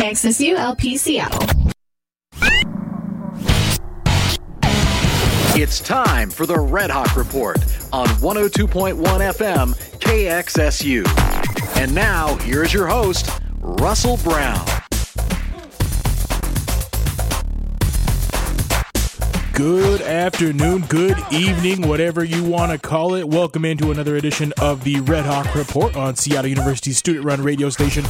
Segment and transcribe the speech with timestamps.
[0.00, 1.46] KXSU LP Seattle.
[5.54, 7.58] It's time for the Red Hawk Report
[7.92, 11.76] on 102.1 FM KXSU.
[11.76, 13.28] And now, here's your host,
[13.60, 14.79] Russell Brown.
[19.60, 23.28] Good afternoon, good evening, whatever you want to call it.
[23.28, 27.68] Welcome into another edition of the Red Hawk Report on Seattle University student run radio
[27.68, 28.04] station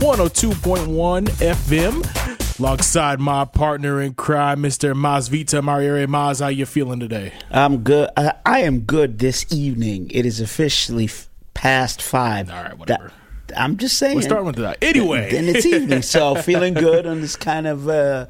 [0.00, 2.58] 102.1 FM.
[2.58, 4.94] Alongside my partner in crime, Mr.
[4.94, 6.40] Mazvita Mariere Maz.
[6.40, 7.32] How you feeling today?
[7.52, 8.10] I'm good.
[8.16, 10.10] I, I am good this evening.
[10.10, 12.50] It is officially f- past five.
[12.50, 13.12] All right, whatever.
[13.46, 14.16] That- I'm just saying.
[14.16, 14.78] We're starting with that.
[14.82, 15.30] Anyway.
[15.30, 18.26] Then it's evening, so feeling good on this kind of uh,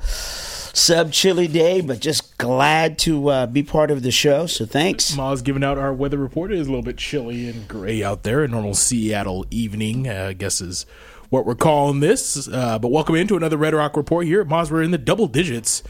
[0.77, 4.47] sub chilly day, but just glad to uh, be part of the show.
[4.47, 5.13] So thanks.
[5.17, 6.53] Maz giving out our weather report.
[6.53, 8.45] It is a little bit chilly and gray out there.
[8.45, 10.85] A normal Seattle evening, uh, I guess, is
[11.31, 12.47] what we're calling this.
[12.49, 14.45] Uh, but welcome into another Red Hawk report here.
[14.45, 15.83] Maz, we're in the double digits.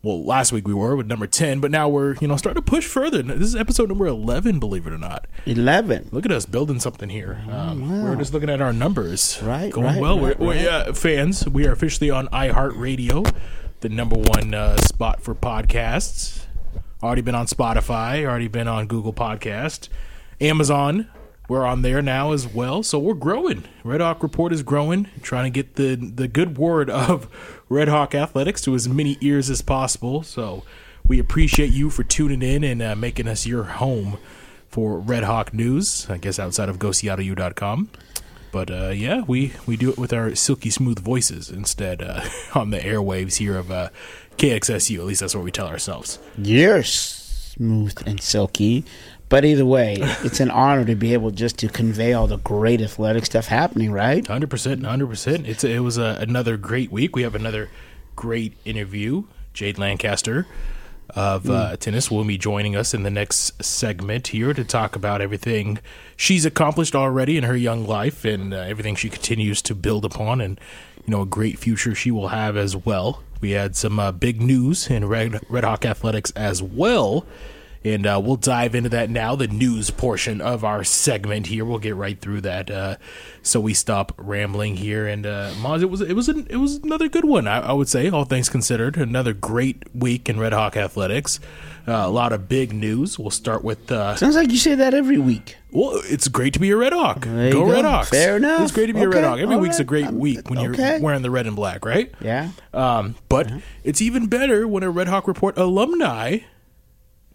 [0.00, 2.70] Well, last week we were with number 10, but now we're, you know, starting to
[2.70, 3.20] push further.
[3.20, 5.26] This is episode number 11, believe it or not.
[5.44, 6.08] Eleven.
[6.12, 7.42] Look at us building something here.
[7.50, 9.42] Um, We're just looking at our numbers.
[9.42, 10.20] Right, Going right, well.
[10.20, 13.34] right, we're, we're, uh, fans, we are officially on iHeartRadio,
[13.80, 16.44] the number one uh, spot for podcasts.
[17.02, 19.88] Already been on Spotify, already been on Google Podcast.
[20.40, 21.08] Amazon,
[21.48, 22.82] we're on there now as well.
[22.82, 23.64] So we're growing.
[23.84, 27.28] Red Hawk Report is growing, trying to get the, the good word of
[27.68, 30.22] Red Hawk Athletics to as many ears as possible.
[30.22, 30.64] So
[31.06, 34.18] we appreciate you for tuning in and uh, making us your home
[34.68, 37.90] for Red Hawk News, I guess outside of GoSeattleU.com.
[38.50, 42.22] But uh, yeah, we, we do it with our silky smooth voices instead uh,
[42.54, 43.90] on the airwaves here of uh,
[44.36, 44.98] KXSU.
[44.98, 46.18] At least that's what we tell ourselves.
[46.36, 48.84] You're smooth and silky.
[49.28, 52.80] But either way, it's an honor to be able just to convey all the great
[52.80, 54.26] athletic stuff happening, right?
[54.26, 55.46] Hundred percent, hundred percent.
[55.46, 57.14] It's it was a, another great week.
[57.14, 57.68] We have another
[58.16, 59.24] great interview.
[59.52, 60.46] Jade Lancaster
[61.10, 65.20] of uh, tennis will be joining us in the next segment here to talk about
[65.20, 65.78] everything
[66.16, 70.40] she's accomplished already in her young life and uh, everything she continues to build upon,
[70.40, 70.60] and
[71.06, 73.22] you know a great future she will have as well.
[73.40, 77.24] We had some uh, big news in Red Red Hawk athletics as well.
[77.84, 81.64] And uh, we'll dive into that now, the news portion of our segment here.
[81.64, 82.96] We'll get right through that, uh,
[83.42, 85.06] so we stop rambling here.
[85.06, 87.72] And uh, Maz, it was it was an, it was another good one, I, I
[87.72, 88.96] would say, all things considered.
[88.96, 91.38] Another great week in Red Hawk athletics.
[91.86, 93.18] Uh, a lot of big news.
[93.18, 93.90] We'll start with.
[93.90, 95.56] Uh, Sounds like you say that every week.
[95.70, 97.20] well, it's great to be a Red Hawk.
[97.20, 97.90] There Go Red go.
[97.90, 98.10] Hawks.
[98.10, 98.60] Fair enough.
[98.62, 99.26] It's great to be a Red Okay.
[99.28, 99.38] Hawk.
[99.38, 100.92] Every All week's a great I'm- week when okay.
[100.94, 102.12] you're wearing the red and black, right?
[102.20, 102.50] Yeah.
[102.74, 103.50] Um, but
[103.84, 106.40] it's even better when a Red Hawk Report alumni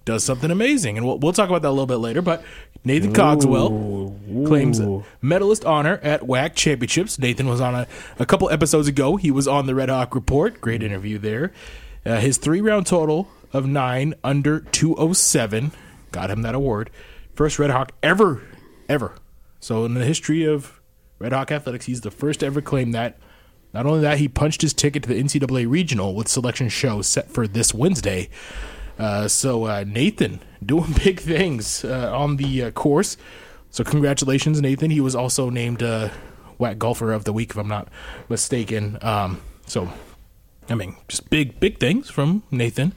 [0.06, 2.22] does something amazing, and we'll, we'll talk about that a little bit later.
[2.22, 2.44] But
[2.84, 4.16] Nathan Cogswell
[4.46, 4.82] claims
[5.22, 7.18] medalist honor at WAC Championships.
[7.18, 7.88] Nathan was on a,
[8.20, 9.16] a couple episodes ago.
[9.16, 10.60] He was on the Red Hawk Report.
[10.60, 11.52] Great interview there.
[12.06, 15.72] Uh, his three round total of nine under 207
[16.12, 16.90] got him that award.
[17.36, 18.42] First Red Hawk ever,
[18.90, 19.16] ever.
[19.60, 20.82] So in the history of
[21.20, 23.18] Red Hawk athletics, he's the first to ever claim that.
[23.74, 27.32] Not only that, he punched his ticket to the NCAA regional with selection show set
[27.32, 28.30] for this Wednesday.
[29.00, 33.18] Uh, so uh, Nathan doing big things uh, on the uh, course.
[33.70, 34.92] So congratulations, Nathan.
[34.92, 36.10] He was also named uh,
[36.60, 37.88] WAC Golfer of the Week, if I'm not
[38.30, 38.98] mistaken.
[39.02, 39.90] Um, so,
[40.70, 42.94] I mean, just big, big things from Nathan.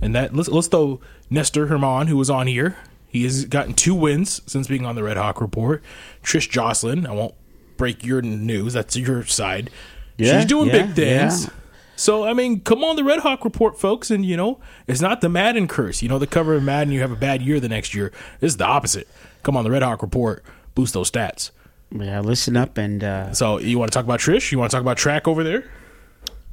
[0.00, 1.00] And that let's let's throw
[1.30, 2.76] Nestor Herman, who was on here.
[3.08, 5.82] He has gotten two wins since being on the Red Hawk Report.
[6.22, 7.34] Trish Jocelyn, I won't
[7.76, 8.74] break your news.
[8.74, 9.70] That's your side.
[10.18, 11.44] Yeah, She's doing yeah, big things.
[11.44, 11.50] yeah.
[11.98, 15.20] So I mean, come on the Red Hawk Report, folks, and you know it's not
[15.20, 16.00] the Madden curse.
[16.00, 18.12] You know the cover of Madden, you have a bad year the next year.
[18.40, 19.08] This is the opposite.
[19.42, 20.44] Come on the Red Hawk Report,
[20.76, 21.50] boost those stats.
[21.90, 24.52] Yeah, listen up and uh So you want to talk about Trish?
[24.52, 25.64] You want to talk about track over there?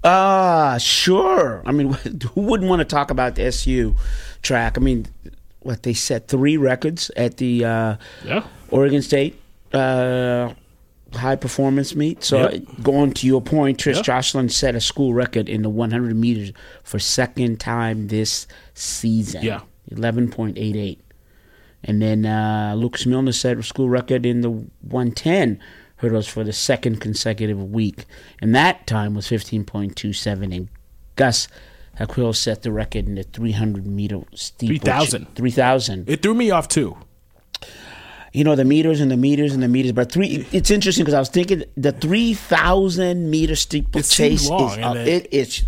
[0.04, 1.62] uh sure.
[1.66, 1.94] I mean,
[2.34, 3.96] who wouldn't want to talk about the SU
[4.42, 4.78] track?
[4.78, 5.08] I mean,
[5.62, 8.46] what they set three records at the uh Yeah.
[8.72, 9.40] Oregon State
[9.74, 10.54] uh
[11.18, 12.24] high performance meet.
[12.24, 12.64] So Yep.
[12.84, 14.02] going to your point, Trish Yeah.
[14.02, 16.52] Jocelyn set a school record in the 100 meters
[16.84, 19.44] for second time this season.
[19.44, 19.62] Yeah.
[19.92, 21.00] 11.88.
[21.84, 25.60] And then uh, Lucas Milner set a school record in the 110
[25.98, 28.06] hurdles for the second consecutive week.
[28.42, 30.56] And that time was 15.27.
[30.56, 30.68] And
[31.16, 31.48] Gus
[32.00, 34.78] Aquil set the record in the 300 meter steeple.
[34.80, 35.28] 3,000.
[35.36, 36.98] 3,000 It threw me off too.
[38.36, 39.94] You know the meters and the meters and the meters.
[39.94, 44.94] But three, it's interesting because I was thinking the three thousand meter steeplechase is uh,
[45.08, 45.64] it, it's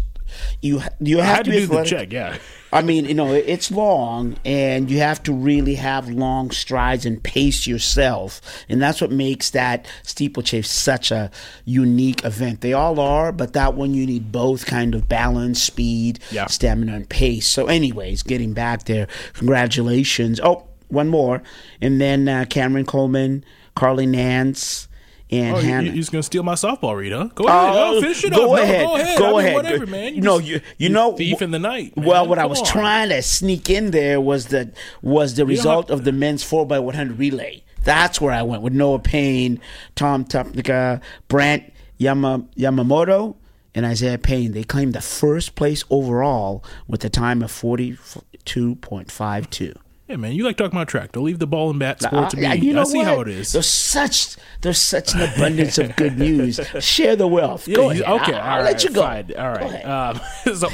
[0.62, 2.12] you you have to to do the check.
[2.12, 2.38] Yeah.
[2.74, 7.24] I mean, you know, it's long, and you have to really have long strides and
[7.24, 11.32] pace yourself, and that's what makes that steeplechase such a
[11.64, 12.60] unique event.
[12.60, 16.48] They all are, but that one you need both kind of balance, speed, Yeah.
[16.48, 17.48] stamina, and pace.
[17.48, 20.42] So, anyways, getting back there, congratulations.
[20.44, 21.42] Oh, one more,
[21.82, 23.44] and then uh, Cameron Coleman,
[23.76, 24.88] Carly Nance,
[25.30, 25.84] and Oh, Hannah.
[25.88, 27.26] you're just gonna steal my softball, read, huh?
[27.36, 27.60] Go ahead.
[27.76, 28.60] Oh, Oh, finish it go up.
[28.60, 28.86] No, ahead.
[28.86, 29.18] go ahead.
[29.20, 29.56] Go I mean, ahead.
[29.56, 30.16] Whatever, man.
[30.16, 31.94] You no, you you know thief in the night.
[31.98, 32.30] Well, man.
[32.30, 32.66] what I was on.
[32.66, 36.82] trying to sneak in there was the was the result of the men's four x
[36.82, 37.64] one hundred relay.
[37.84, 39.60] That's where I went with Noah Payne,
[39.96, 43.36] Tom Tupnica, Brant Yama, Yamamoto,
[43.76, 44.52] and Isaiah Payne.
[44.54, 47.98] They claimed the first place overall with a time of forty
[48.46, 49.74] two point five two.
[50.08, 50.32] Yeah, man.
[50.32, 51.12] You like talking about track.
[51.12, 52.46] Don't leave the ball and bat sport to me.
[52.46, 53.08] Uh, you know I see what?
[53.08, 53.52] how it is.
[53.52, 56.62] There's such there's such an abundance of good news.
[56.80, 57.68] Share the wealth.
[57.68, 58.22] Yeah, Go you- ahead.
[58.22, 59.02] Okay, I'll, I'll right, let you go.
[59.02, 59.86] fine, All ahead.
[59.86, 60.22] Um,
[60.56, 60.70] so,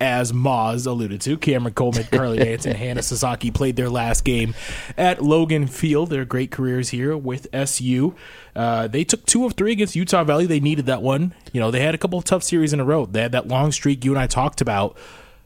[0.00, 4.54] as Moz alluded to, Cameron Coleman, Carly Nance, and Hannah Sasaki played their last game
[4.96, 6.08] at Logan Field.
[6.08, 8.14] Their great careers here with SU.
[8.56, 10.46] Uh, they took two of three against Utah Valley.
[10.46, 11.34] They needed that one.
[11.52, 13.04] You know, they had a couple of tough series in a row.
[13.04, 14.96] They had that long streak you and I talked about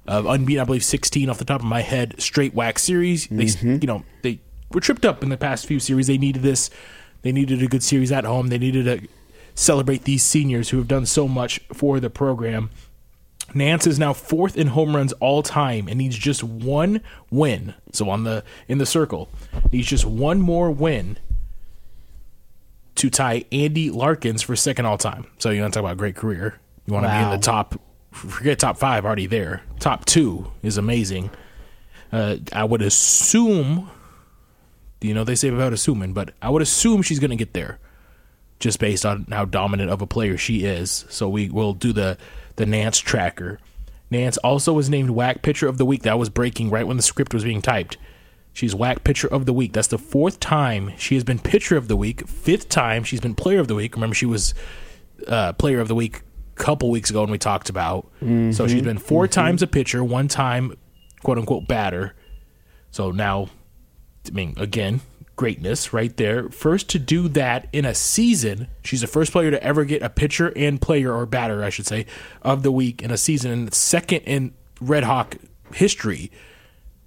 [0.06, 3.26] of unbeaten, I believe, 16 off the top of my head, straight wax series.
[3.28, 3.78] They, mm-hmm.
[3.80, 4.40] you know, they
[4.72, 6.06] were tripped up in the past few series.
[6.06, 6.70] They needed this.
[7.22, 8.48] They needed a good series at home.
[8.48, 9.08] They needed to
[9.54, 12.70] celebrate these seniors who have done so much for the program.
[13.54, 17.00] Nance is now fourth in home runs all time and needs just one
[17.30, 17.74] win.
[17.92, 19.28] So on the in the circle,
[19.70, 21.18] needs just one more win
[22.96, 25.26] to tie Andy Larkins for second all time.
[25.38, 26.58] So you want to talk about a great career?
[26.86, 27.80] You want to be in the top?
[28.12, 29.62] Forget top five, already there.
[29.80, 31.30] Top two is amazing.
[32.12, 33.90] Uh, I would assume,
[35.00, 37.78] you know, they say about assuming, but I would assume she's going to get there
[38.60, 41.04] just based on how dominant of a player she is.
[41.08, 42.18] So we will do the
[42.56, 43.58] the Nance tracker.
[44.10, 46.02] Nance also was named WAC Pitcher of the Week.
[46.02, 47.96] That was breaking right when the script was being typed.
[48.52, 49.72] She's WAC Pitcher of the Week.
[49.72, 52.28] That's the fourth time she has been Pitcher of the Week.
[52.28, 53.94] Fifth time she's been Player of the Week.
[53.94, 54.52] Remember, she was
[55.26, 56.20] uh, Player of the Week
[56.54, 58.06] couple weeks ago when we talked about.
[58.20, 58.66] So mm-hmm.
[58.66, 59.30] she's been 4 mm-hmm.
[59.30, 60.76] times a pitcher, one time
[61.22, 62.14] quote unquote batter.
[62.90, 63.48] So now
[64.26, 65.00] I mean, again,
[65.36, 66.48] greatness right there.
[66.50, 68.68] First to do that in a season.
[68.84, 71.86] She's the first player to ever get a pitcher and player, or batter, I should
[71.86, 72.06] say,
[72.42, 75.36] of the week in a season, and second in Red Hawk
[75.74, 76.30] history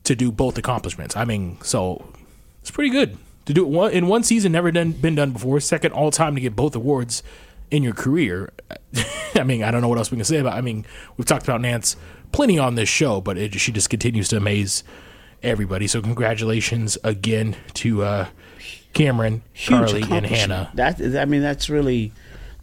[0.03, 1.15] to do both accomplishments.
[1.15, 2.11] I mean, so
[2.61, 4.51] it's pretty good to do it one, in one season.
[4.51, 5.59] Never done been done before.
[5.59, 7.23] Second all time to get both awards
[7.71, 8.51] in your career.
[9.35, 10.53] I mean, I don't know what else we can say about.
[10.53, 10.85] I mean,
[11.17, 11.95] we've talked about Nance
[12.31, 14.83] plenty on this show, but it, she just continues to amaze
[15.43, 15.87] everybody.
[15.87, 18.27] So congratulations again to uh,
[18.93, 20.25] Cameron, Carly, and.
[20.25, 20.71] Hannah.
[20.73, 22.11] That I mean, that's really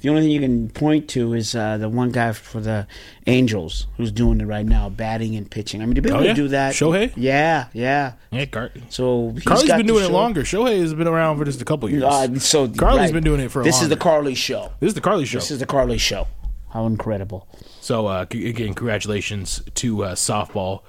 [0.02, 2.86] the only thing you can point to is uh, the one guy for the
[3.26, 5.80] Angels who's doing it right now, batting and pitching.
[5.80, 6.28] I mean, to be able Oh, yeah?
[6.34, 7.12] to do that, Shohei?
[7.16, 8.12] Yeah, yeah.
[8.30, 10.42] Yeah, Car- So he's Carly's been doing it show- longer.
[10.42, 12.02] Shohei has been around for just a couple years.
[12.02, 13.12] Uh, so Carly's right.
[13.12, 13.96] been doing it for This is the.
[13.96, 14.72] Carly show.
[14.80, 15.38] this is the Carly show.
[15.38, 16.26] This is the Carly show.
[16.70, 17.46] How incredible!
[17.80, 20.82] So uh, again, congratulations to uh, softball.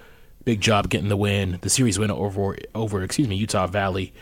[0.45, 4.13] Big job getting the win, the series win over over excuse me Utah Valley.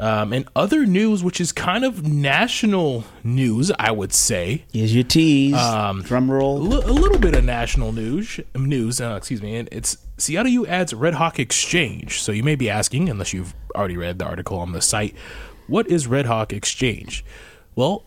[0.00, 4.64] Um, and other news, which is kind of national news, I would say.
[4.72, 5.54] Here's your tease.
[5.56, 6.58] Um, Drum A, roll.
[6.60, 8.38] li- a little bit of national news.
[8.54, 9.56] News, uh, excuse me.
[9.56, 12.22] And it's Seattle U adds Red Hawk Exchange.
[12.22, 15.16] So you may be asking, unless you've already read the article on the site,
[15.66, 17.24] what is Red Hawk Exchange?
[17.74, 18.04] Well,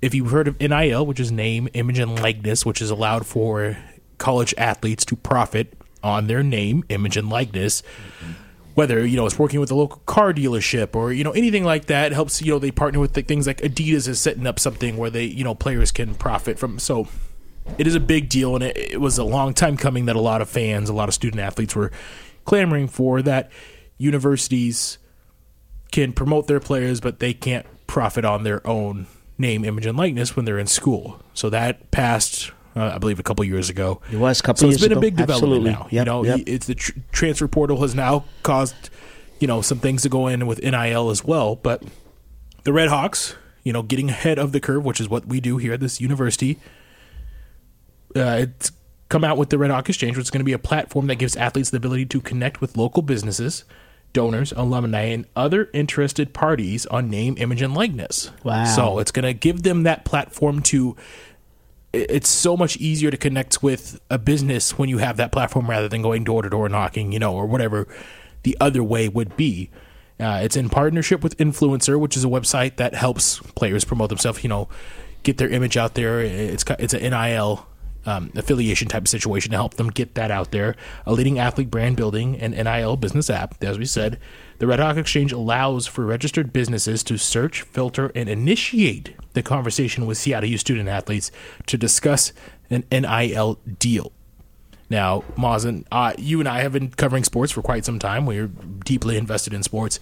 [0.00, 3.76] if you've heard of NIL, which is name, image, and likeness, which is allowed for
[4.18, 5.72] college athletes to profit
[6.02, 7.82] on their name, image, and likeness,
[8.74, 11.86] whether you know it's working with a local car dealership or you know anything like
[11.86, 14.58] that it helps you know they partner with like, things like adidas is setting up
[14.58, 16.78] something where they you know players can profit from.
[16.78, 17.08] So
[17.78, 20.20] it is a big deal and it, it was a long time coming that a
[20.20, 21.90] lot of fans a lot of student athletes were
[22.44, 23.50] clamoring for that
[23.96, 24.98] universities
[25.90, 29.06] can promote their players but they can't profit on their own
[29.38, 31.20] name image and likeness when they're in school.
[31.32, 34.66] So that passed uh, i believe a couple years ago It was a couple so
[34.66, 34.98] years it's been ago.
[34.98, 35.70] a big development Absolutely.
[35.70, 35.86] now.
[35.90, 36.40] you know, yep.
[36.46, 38.90] it's the tr- transfer portal has now caused,
[39.40, 41.56] you know, some things to go in with NIL as well.
[41.56, 41.82] But
[42.64, 45.56] the Red Hawks, you know, getting ahead of the curve, which is what we do
[45.58, 46.58] here at this university.
[48.16, 48.70] Uh, it's
[49.08, 51.16] come out with the Red Hawk Exchange, which is going to be a platform that
[51.16, 53.64] gives athletes the ability to connect with local businesses,
[54.12, 58.30] donors, alumni, and other interested parties on name, image, and likeness.
[58.44, 58.64] Wow.
[58.64, 60.96] So it's going to give them that platform to
[61.94, 65.88] it's so much easier to connect with a business when you have that platform rather
[65.88, 67.86] than going door to door knocking, you know, or whatever
[68.42, 69.70] the other way would be.
[70.20, 74.42] Uh, it's in partnership with INFLCR, which is a website that helps players promote themselves,
[74.44, 74.68] you know,
[75.22, 76.20] get their image out there.
[76.20, 77.66] It's it's an NIL
[78.06, 80.76] um, affiliation type of situation to help them get that out there.
[81.06, 84.20] A leading athlete brand building and NIL business app, as we said.
[84.58, 90.06] The Red Hawk Exchange allows for registered businesses to search, filter, and initiate the conversation
[90.06, 91.32] with Seattle U student athletes
[91.66, 92.32] to discuss
[92.70, 94.12] an NIL deal.
[94.88, 98.26] Now, Mazen, uh, you and I have been covering sports for quite some time.
[98.26, 99.98] We're deeply invested in sports.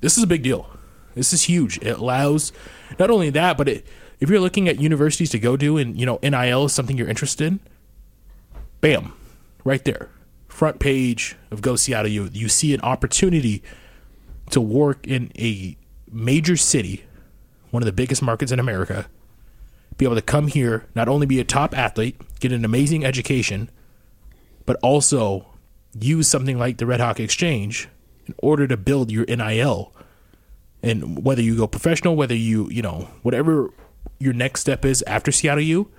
[0.00, 0.68] This is a big deal.
[1.14, 1.78] This is huge.
[1.78, 2.52] It allows
[2.98, 3.86] not only that, but it,
[4.18, 7.08] if you're looking at universities to go to and you know NIL is something you're
[7.08, 7.60] interested in,
[8.80, 9.12] bam,
[9.64, 10.08] right there,
[10.52, 12.28] front page of Go Seattle U.
[12.32, 13.62] You see an opportunity
[14.50, 15.76] to work in a
[16.10, 17.04] major city,
[17.70, 19.06] one of the biggest markets in America,
[19.96, 23.70] be able to come here, not only be a top athlete, get an amazing education,
[24.66, 25.46] but also
[25.98, 27.88] use something like the Red Hawk Exchange
[28.26, 29.92] in order to build your NIL.
[30.82, 33.70] And whether you go professional, whether you, you know, whatever
[34.18, 35.90] your next step is after Seattle U,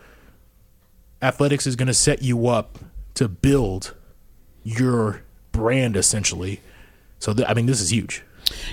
[1.23, 2.77] athletics is going to set you up
[3.15, 3.95] to build
[4.63, 6.61] your brand essentially.
[7.19, 8.23] So, th- I mean, this is huge.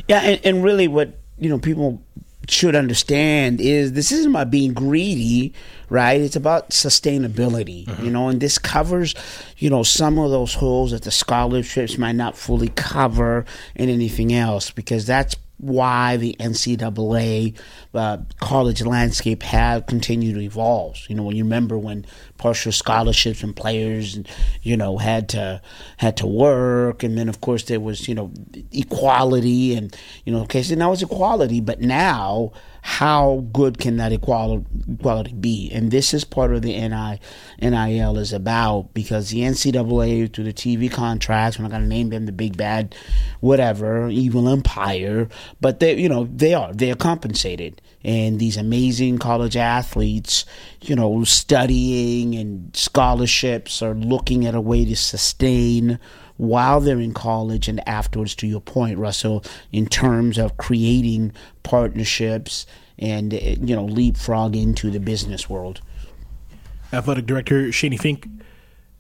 [0.08, 2.02] Yeah, and, and really, what you know, people
[2.48, 5.52] should understand is this isn't about being greedy,
[5.88, 6.20] right?
[6.20, 8.04] It's about sustainability, mm-hmm.
[8.04, 9.14] you know, and this covers,
[9.58, 13.44] you know, some of those holes that the scholarships might not fully cover
[13.76, 17.58] and anything else because that's why the NCAA
[17.94, 20.98] uh, college landscape had continued to evolve.
[21.08, 22.06] You know, when you remember when
[22.38, 24.18] partial scholarships and players,
[24.62, 25.60] you know, had to
[25.98, 28.32] had to work, and then of course there was you know
[28.72, 32.52] equality, and you know, okay, so now it's equality, but now
[32.82, 35.70] how good can that equality, be?
[35.72, 37.20] And this is part of the NI,
[37.60, 42.10] NIL is about because the NCAA through the TV contracts, we're not going to name
[42.10, 42.94] them the big bad,
[43.40, 45.28] whatever, evil empire,
[45.60, 47.80] but they, you know, they are, they are compensated.
[48.02, 50.46] And these amazing college athletes,
[50.80, 55.98] you know, studying and scholarships are looking at a way to sustain
[56.40, 61.32] while they're in college and afterwards, to your point, Russell, in terms of creating
[61.62, 62.66] partnerships
[62.98, 65.82] and, you know, leapfrog into the business world.
[66.92, 68.26] Athletic Director Shaney Fink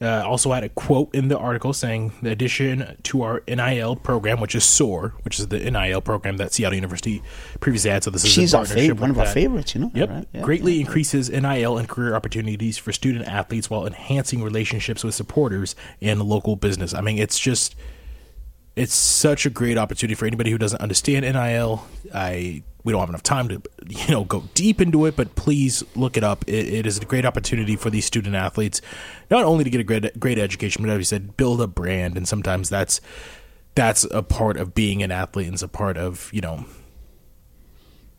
[0.00, 4.40] uh, also had a quote in the article saying the addition to our NIL program,
[4.40, 7.22] which is SOAR, which is the NIL program that Seattle University
[7.60, 8.02] previously had.
[8.02, 9.90] So this is She's our favorite, one of our favorites, you know.
[9.94, 10.28] Yep, right?
[10.32, 10.80] yeah, greatly yeah.
[10.80, 16.56] increases NIL and career opportunities for student athletes while enhancing relationships with supporters and local
[16.56, 16.94] business.
[16.94, 17.76] I mean, it's just
[18.76, 21.84] it's such a great opportunity for anybody who doesn't understand NIL.
[22.14, 25.82] I we don't have enough time to you know go deep into it, but please
[25.94, 26.44] look it up.
[26.46, 28.80] it, it is a great opportunity for these student athletes,
[29.30, 32.16] not only to get a great great education, but as you said, build a brand,
[32.16, 33.00] and sometimes that's
[33.74, 36.64] that's a part of being an athlete, and it's a part of you know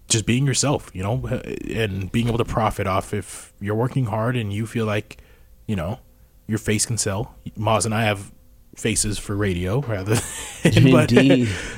[0.10, 1.26] just being yourself, you know,
[1.74, 5.18] and being able to profit off if you're working hard and you feel like
[5.66, 6.00] you know
[6.48, 7.36] your face can sell.
[7.58, 8.32] Maz and I have
[8.76, 10.16] faces for radio rather
[10.64, 11.12] but,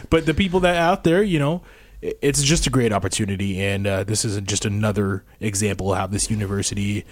[0.09, 1.61] but the people that out there you know
[2.21, 6.29] it's just a great opportunity, and uh, this is just another example of how this
[6.29, 7.05] university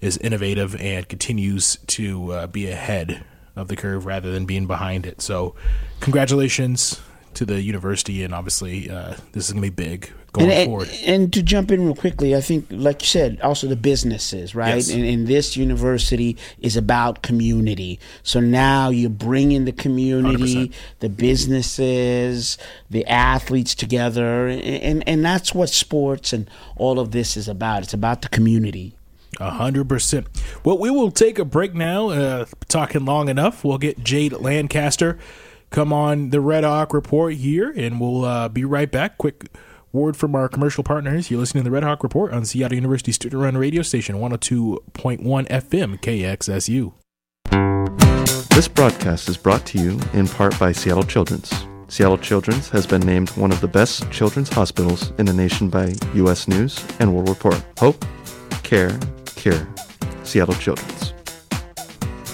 [0.00, 3.24] is innovative and continues to uh, be ahead
[3.56, 5.20] of the curve rather than being behind it.
[5.20, 5.54] So,
[6.00, 7.00] congratulations
[7.34, 10.90] to the university, and obviously, uh, this is going to be big going and, forward.
[11.04, 14.76] And to jump in real quickly, I think, like you said, also the businesses, right?
[14.76, 14.90] Yes.
[14.90, 17.98] And, and, this university is about community.
[18.22, 20.74] So now you bring in the community, 100%.
[21.00, 22.58] the businesses,
[22.90, 27.82] the athletes together, and, and that's what sports and all of this is about.
[27.82, 28.94] It's about the community.
[29.40, 30.26] A hundred percent.
[30.64, 32.08] Well, we will take a break now.
[32.08, 35.18] Uh, talking long enough, we'll get Jade Lancaster
[35.70, 39.18] come on the Red Hawk Report here, and we'll uh, be right back.
[39.18, 39.50] Quick
[39.92, 41.30] word from our commercial partners.
[41.30, 45.48] You're listening to the Red Hawk Report on Seattle University student run radio station 102.1
[45.48, 46.92] FM KXSU.
[48.50, 51.52] This broadcast is brought to you in part by Seattle Children's.
[51.88, 55.94] Seattle Children's has been named one of the best children's hospitals in the nation by
[56.14, 56.46] U.S.
[56.46, 57.64] News and World Report.
[57.78, 58.04] Hope,
[58.62, 58.98] care,
[59.36, 59.66] cure.
[60.22, 61.14] Seattle Children's.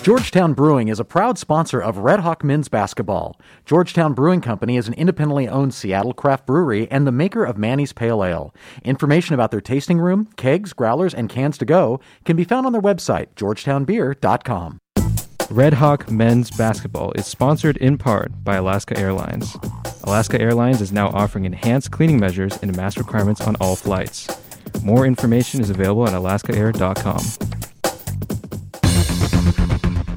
[0.04, 3.40] Georgetown Brewing is a proud sponsor of Red Hawk men's basketball.
[3.64, 7.94] Georgetown Brewing Company is an independently owned Seattle craft brewery and the maker of Manny's
[7.94, 8.54] Pale Ale.
[8.84, 12.72] Information about their tasting room, kegs, growlers, and cans to go can be found on
[12.72, 14.78] their website, georgetownbeer.com.
[15.48, 19.56] Red Hawk men's basketball is sponsored in part by Alaska Airlines.
[20.02, 24.28] Alaska Airlines is now offering enhanced cleaning measures and mask requirements on all flights.
[24.82, 27.43] More information is available at alaskaair.com.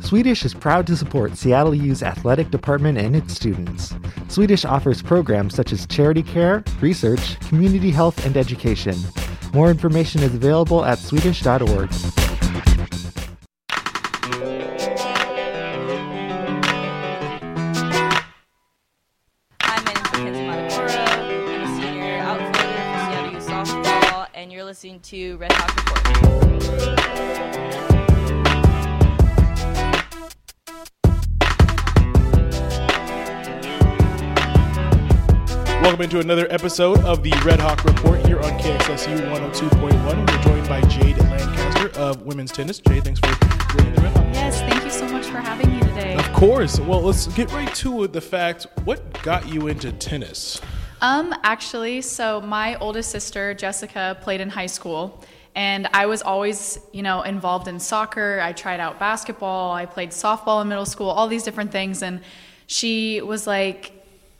[0.07, 3.93] Swedish is proud to support Seattle U's athletic department and its students.
[4.29, 8.95] Swedish offers programs such as charity care, research, community health, and education.
[9.53, 11.89] More information is available at swedish.org.
[36.07, 40.31] into another episode of the Red Hawk Report here on KXSU 102.1.
[40.31, 42.79] We're joined by Jade Lancaster of women's tennis.
[42.79, 43.27] Jade, thanks for
[43.75, 44.25] joining the Red Hawk.
[44.33, 46.15] Yes, thank you so much for having me today.
[46.15, 46.79] Of course.
[46.79, 48.13] Well, let's get right to it.
[48.13, 50.61] The fact, what got you into tennis?
[51.01, 55.25] Um, actually, so my oldest sister, Jessica, played in high school.
[55.55, 58.39] And I was always, you know, involved in soccer.
[58.39, 59.73] I tried out basketball.
[59.73, 62.01] I played softball in middle school, all these different things.
[62.01, 62.21] And
[62.65, 63.91] she was like,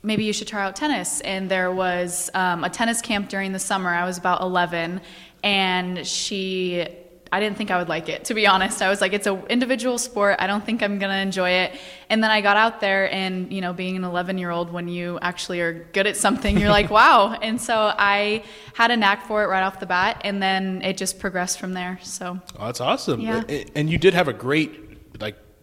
[0.02, 1.20] maybe you should try out tennis.
[1.20, 3.90] And there was um, a tennis camp during the summer.
[3.90, 5.00] I was about 11.
[5.42, 6.86] And she,
[7.30, 8.80] I didn't think I would like it, to be honest.
[8.82, 10.36] I was like, it's an individual sport.
[10.38, 11.78] I don't think I'm going to enjoy it.
[12.08, 14.88] And then I got out there, and, you know, being an 11 year old, when
[14.88, 17.34] you actually are good at something, you're like, wow.
[17.34, 20.22] And so I had a knack for it right off the bat.
[20.24, 21.98] And then it just progressed from there.
[22.02, 23.20] So, Oh, that's awesome.
[23.20, 23.42] Yeah.
[23.76, 24.87] And you did have a great,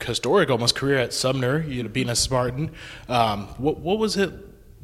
[0.05, 2.71] historic almost career at Sumner, you know, being a Spartan.
[3.09, 4.31] Um, what, what was it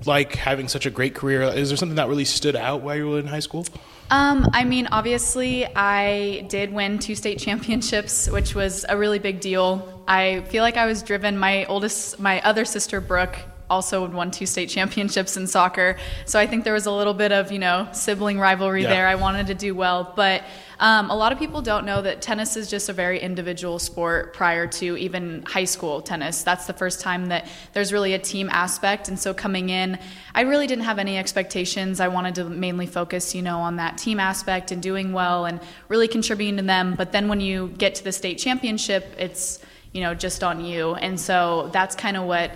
[0.05, 1.41] like having such a great career?
[1.43, 3.65] Is there something that really stood out while you were in high school?
[4.09, 9.39] Um, I mean, obviously, I did win two state championships, which was a really big
[9.39, 10.03] deal.
[10.07, 11.37] I feel like I was driven.
[11.37, 13.37] My oldest, my other sister, Brooke,
[13.69, 15.97] also won two state championships in soccer.
[16.25, 18.89] So I think there was a little bit of, you know, sibling rivalry Yeah.
[18.89, 19.07] there.
[19.07, 20.11] I wanted to do well.
[20.13, 20.43] But
[20.81, 24.33] um, a lot of people don't know that tennis is just a very individual sport
[24.33, 26.41] prior to even high school tennis.
[26.41, 29.07] That's the first time that there's really a team aspect.
[29.07, 30.00] And so coming in,
[30.33, 32.00] I really didn't have any expectations.
[32.00, 35.61] I wanted to mainly focus, you know, on that team aspect and doing well and
[35.88, 36.95] really contributing to them.
[36.95, 39.59] But then when you get to the state championship, it's,
[39.91, 40.95] you know, just on you.
[40.95, 42.51] And so that's kind of what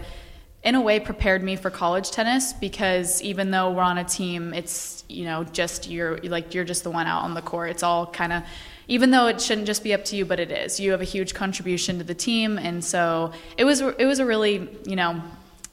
[0.63, 4.51] in a way prepared me for college tennis because even though we're on a team
[4.51, 7.83] it's you know just you're like you're just the one out on the court it's
[7.83, 8.43] all kind of
[8.87, 11.05] even though it shouldn't just be up to you but it is you have a
[11.05, 15.21] huge contribution to the team and so it was it was a really you know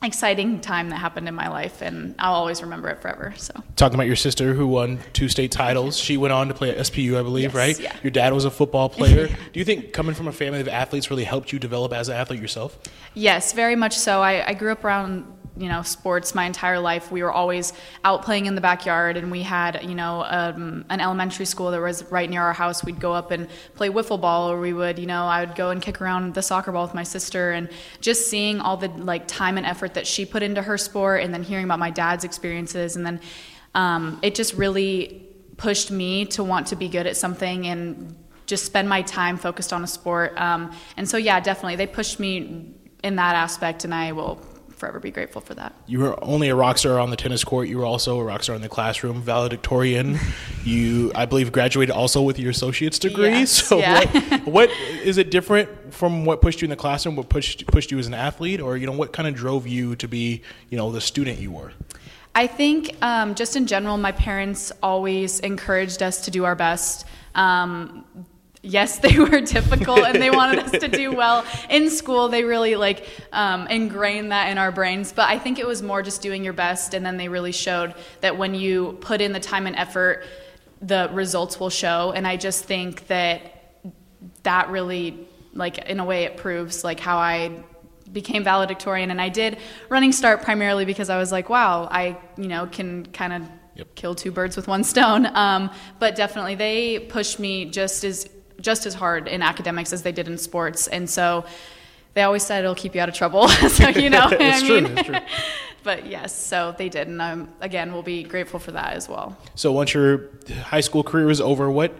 [0.02, 3.94] exciting time that happened in my life and I'll always remember it forever so Talking
[3.94, 5.96] about your sister who won two state titles.
[5.96, 7.78] She went on to play at SPU, I believe, Yes, right?
[7.80, 7.94] yeah.
[8.02, 9.28] Your dad was a football player.
[9.52, 12.16] Do you think coming from a family of athletes really helped you develop as an
[12.16, 12.78] athlete yourself?
[13.14, 14.22] Yes, very much so.
[14.22, 15.24] I, I grew up around
[15.56, 17.12] you know sports my entire life.
[17.12, 17.72] We were always
[18.04, 21.80] out playing in the backyard, and we had you know um, an elementary school that
[21.80, 22.84] was right near our house.
[22.84, 25.70] We'd go up and play wiffle ball, or we would you know I would go
[25.70, 27.68] and kick around the soccer ball with my sister, and
[28.00, 31.32] just seeing all the like time and effort that she put into her sport, and
[31.32, 33.20] then hearing about my dad's experiences, and then
[33.74, 38.64] um, it just really pushed me to want to be good at something and just
[38.64, 40.36] spend my time focused on a sport.
[40.36, 44.44] Um, and so, yeah, definitely, they pushed me in that aspect, and I will
[44.82, 45.72] forever be grateful for that.
[45.86, 47.68] You were only a rock star on the tennis court.
[47.68, 50.18] You were also a rock star in the classroom, valedictorian.
[50.64, 53.30] You, I believe, graduated also with your associate's degree.
[53.30, 54.04] Yes, so, yeah.
[54.44, 54.70] what, what
[55.02, 57.16] is it different from what pushed you in the classroom?
[57.16, 59.96] What pushed pushed you as an athlete, or you know, what kind of drove you
[59.96, 60.40] to be,
[60.70, 61.72] you know, the student you were?
[62.36, 67.06] I think um, just in general, my parents always encouraged us to do our best.
[67.34, 68.04] Um,
[68.62, 72.28] yes, they were difficult and they wanted us to do well in school.
[72.28, 75.12] They really like um, ingrained that in our brains.
[75.12, 77.94] But I think it was more just doing your best, and then they really showed
[78.20, 80.24] that when you put in the time and effort,
[80.80, 82.12] the results will show.
[82.12, 83.52] And I just think that
[84.44, 87.62] that really like in a way it proves like how I
[88.12, 92.48] became valedictorian and I did running start primarily because I was like wow I you
[92.48, 93.94] know can kind of Yep.
[93.94, 98.28] kill two birds with one stone um, but definitely they pushed me just as
[98.60, 101.44] just as hard in academics as they did in sports and so
[102.14, 104.80] they always said it'll keep you out of trouble so you know It's I true,
[104.82, 105.16] mean it's true.
[105.84, 109.36] but yes so they did and I'm again will be grateful for that as well
[109.54, 110.28] So, once your
[110.64, 111.92] high school career was over, what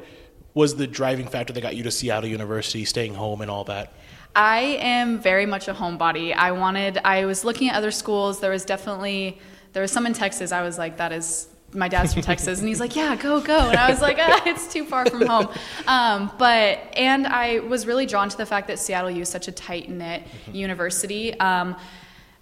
[0.55, 3.95] was the driving factor that got you to Seattle University, staying home, and all that?
[4.37, 6.35] I am very much a homebody.
[6.35, 8.41] I wanted, I was looking at other schools.
[8.41, 9.39] There was definitely,
[9.73, 10.53] there was some in Texas.
[10.53, 12.59] I was like, that is, my dad's from Texas.
[12.59, 13.71] And he's like, yeah, go, go.
[13.71, 15.49] And I was like, ah, it's too far from home.
[15.87, 19.49] Um, but, and I was really drawn to the fact that Seattle U is such
[19.49, 21.39] a tight knit university.
[21.41, 21.77] Um,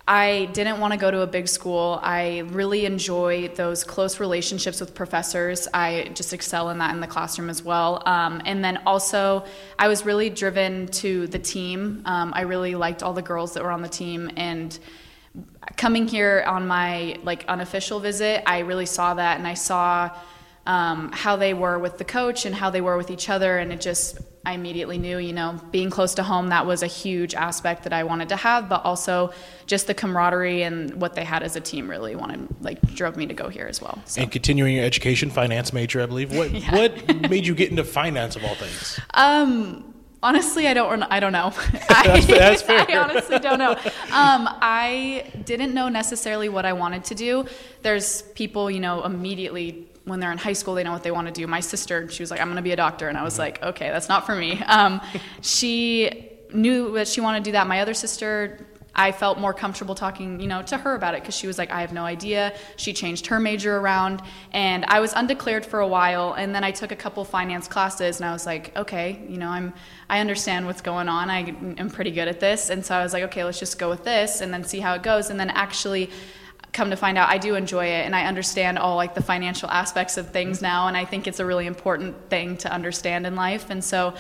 [0.09, 2.01] I didn't want to go to a big school.
[2.03, 5.69] I really enjoy those close relationships with professors.
[5.73, 8.03] I just excel in that in the classroom as well.
[8.07, 9.45] Um, and then also,
[9.79, 12.03] I was really driven to the team.
[12.07, 14.77] Um, I really liked all the girls that were on the team, and
[15.77, 20.11] coming here on my like unofficial visit, I really saw that, and I saw
[20.67, 23.73] um, how they were with the coach and how they were with each other, and
[23.73, 27.35] it just I immediately knew, you know, being close to home, that was a huge
[27.35, 29.35] aspect that I wanted to have, but also
[29.67, 33.27] just the camaraderie and what they had as a team really wanted, like, drove me
[33.27, 34.01] to go here as well.
[34.07, 34.23] So.
[34.23, 36.35] And continuing your education, finance major, I believe.
[36.35, 36.75] What Yeah.
[36.75, 38.99] what made you get into finance of all things?
[39.13, 39.90] Um,
[40.23, 41.03] honestly, I don't.
[41.03, 41.53] I don't know.
[41.89, 42.87] I, That's that's fair.
[42.89, 43.73] I honestly don't know.
[43.73, 47.47] Um, I didn't know necessarily what I wanted to do.
[47.83, 51.27] There's people, you know, immediately when they're in high school, they know what they want
[51.29, 51.47] to do.
[51.47, 53.63] My sister, she was like, "I'm going to be a doctor," and I was like,
[53.63, 55.01] "Okay, that's not for me." Um,
[55.43, 57.67] she knew that she wanted to do that.
[57.67, 58.67] My other sister.
[58.95, 61.71] I felt more comfortable talking, you know, to her about it because she was like,
[61.71, 62.55] I have no idea.
[62.77, 64.21] She changed her major around,
[64.53, 66.33] and I was undeclared for a while.
[66.33, 69.49] And then I took a couple finance classes, and I was like, okay, you know,
[69.49, 69.73] I'm,
[70.09, 71.31] I understand what's going on.
[71.31, 73.89] I am pretty good at this, and so I was like, okay, let's just go
[73.89, 75.31] with this, and then see how it goes.
[75.31, 76.11] And then actually,
[76.73, 79.71] come to find out, I do enjoy it, and I understand all like the financial
[79.71, 80.67] aspects of things mm-hmm.
[80.67, 83.71] now, and I think it's a really important thing to understand in life.
[83.71, 84.15] And so.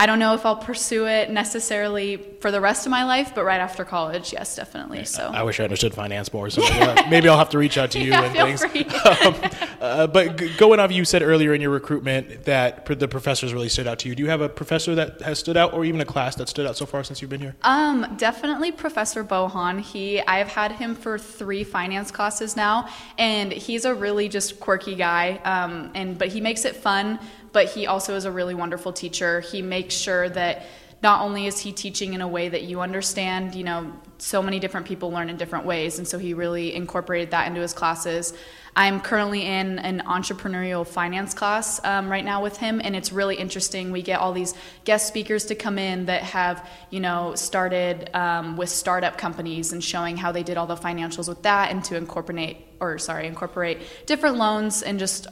[0.00, 3.42] I don't know if I'll pursue it necessarily for the rest of my life, but
[3.42, 5.04] right after college, yes, definitely.
[5.04, 6.62] So I wish I understood finance more, so
[7.10, 8.94] maybe I'll, have to reach out to you Yeah, and things.
[9.08, 9.34] Um,
[9.80, 13.52] uh, but g- going off, you said earlier in your recruitment that pr- the professors
[13.52, 14.14] really stood out to you.
[14.14, 16.66] Do you have a professor that has stood out, or even a class that stood
[16.66, 17.56] out so far since you've been here?
[17.62, 19.80] Um, definitely Professor Bohan.
[19.80, 24.94] He I've had him for three finance classes now, and he's a really just quirky
[24.94, 25.40] guy.
[25.44, 27.18] Um, and but he makes it fun,
[27.52, 29.40] but he also is a really wonderful teacher.
[29.40, 30.66] He makes sure that
[31.02, 34.58] not only is he teaching in a way that you understand, you know, so many
[34.58, 38.34] different people learn in different ways, and so he really incorporated that into his classes.
[38.74, 43.36] I'm currently in an entrepreneurial finance class um, right now with him, and it's really
[43.36, 43.92] interesting.
[43.92, 48.56] We get all these guest speakers to come in that have, you know, started um,
[48.56, 51.96] with startup companies and showing how they did all the financials with that, and to
[51.96, 55.28] incorporate, or sorry, incorporate different loans and just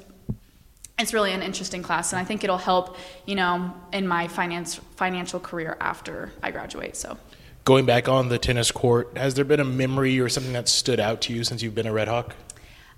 [0.98, 4.76] it's really an interesting class and i think it'll help you know in my finance
[4.96, 7.16] financial career after i graduate so
[7.64, 11.00] Going back on the tennis court, has there been a memory or something that stood
[11.00, 12.36] out to you since you've been a Red Hawk?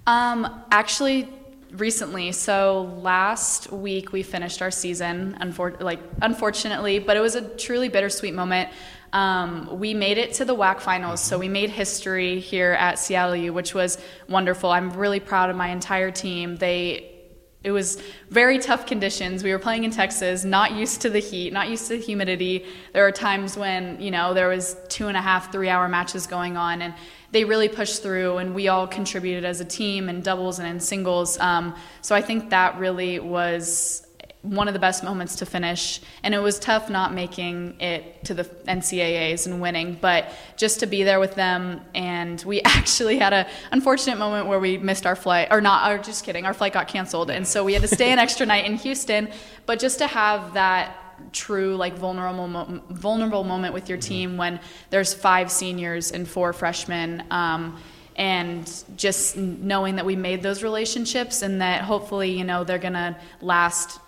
[0.06, 1.26] um, actually
[1.72, 7.42] recently so last week we finished our season unfor- like unfortunately but it was a
[7.56, 8.70] truly bittersweet moment
[9.12, 13.36] um, we made it to the WAC finals, so we made history here at Seattle
[13.36, 13.96] U, which was
[14.28, 14.70] wonderful.
[14.70, 16.56] I'm really proud of my entire team.
[16.56, 17.17] They
[17.64, 19.42] it was very tough conditions.
[19.42, 22.64] We were playing in Texas, not used to the heat, not used to the humidity.
[22.92, 26.26] There were times when, you know, there was two and a half, three hour matches
[26.26, 26.94] going on and
[27.32, 30.78] they really pushed through and we all contributed as a team in doubles and in
[30.78, 31.38] singles.
[31.40, 34.06] Um, so I think that really was
[34.42, 36.00] one of the best moments to finish.
[36.22, 40.86] And it was tough not making it to the NCAAs and winning, but just to
[40.86, 41.80] be there with them.
[41.94, 45.98] And we actually had a unfortunate moment where we missed our flight, or not, or
[45.98, 47.30] just kidding, our flight got canceled.
[47.30, 49.28] And so we had to stay an extra night in Houston.
[49.66, 50.96] But just to have that
[51.32, 56.52] true like vulnerable mo- vulnerable moment with your team when there's five seniors and four
[56.52, 57.76] freshmen um,
[58.14, 63.18] and just knowing that we made those relationships and that hopefully you know they're gonna
[63.40, 63.98] last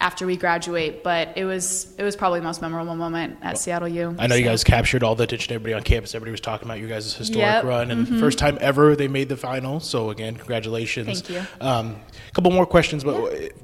[0.00, 3.88] after we graduate but it was it was probably the most memorable moment at Seattle
[3.88, 6.14] U I know you guys captured all the attention everybody on campus.
[6.14, 8.20] Everybody was talking about you guys' historic Yep, run and mhm.
[8.20, 9.80] first time ever they made the final.
[9.80, 11.20] So again, congratulations.
[11.22, 11.66] Thank you.
[11.66, 11.96] Um,
[12.28, 13.14] a couple more questions, but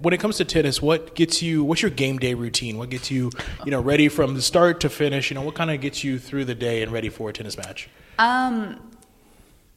[0.00, 1.64] when it comes to tennis, what gets you?
[1.64, 2.78] What's your game day routine?
[2.78, 3.30] What gets you,
[3.64, 5.30] you know, ready from the start to finish?
[5.30, 7.56] You know, what kind of gets you through the day and ready for a tennis
[7.56, 7.88] match?
[8.18, 8.78] Um,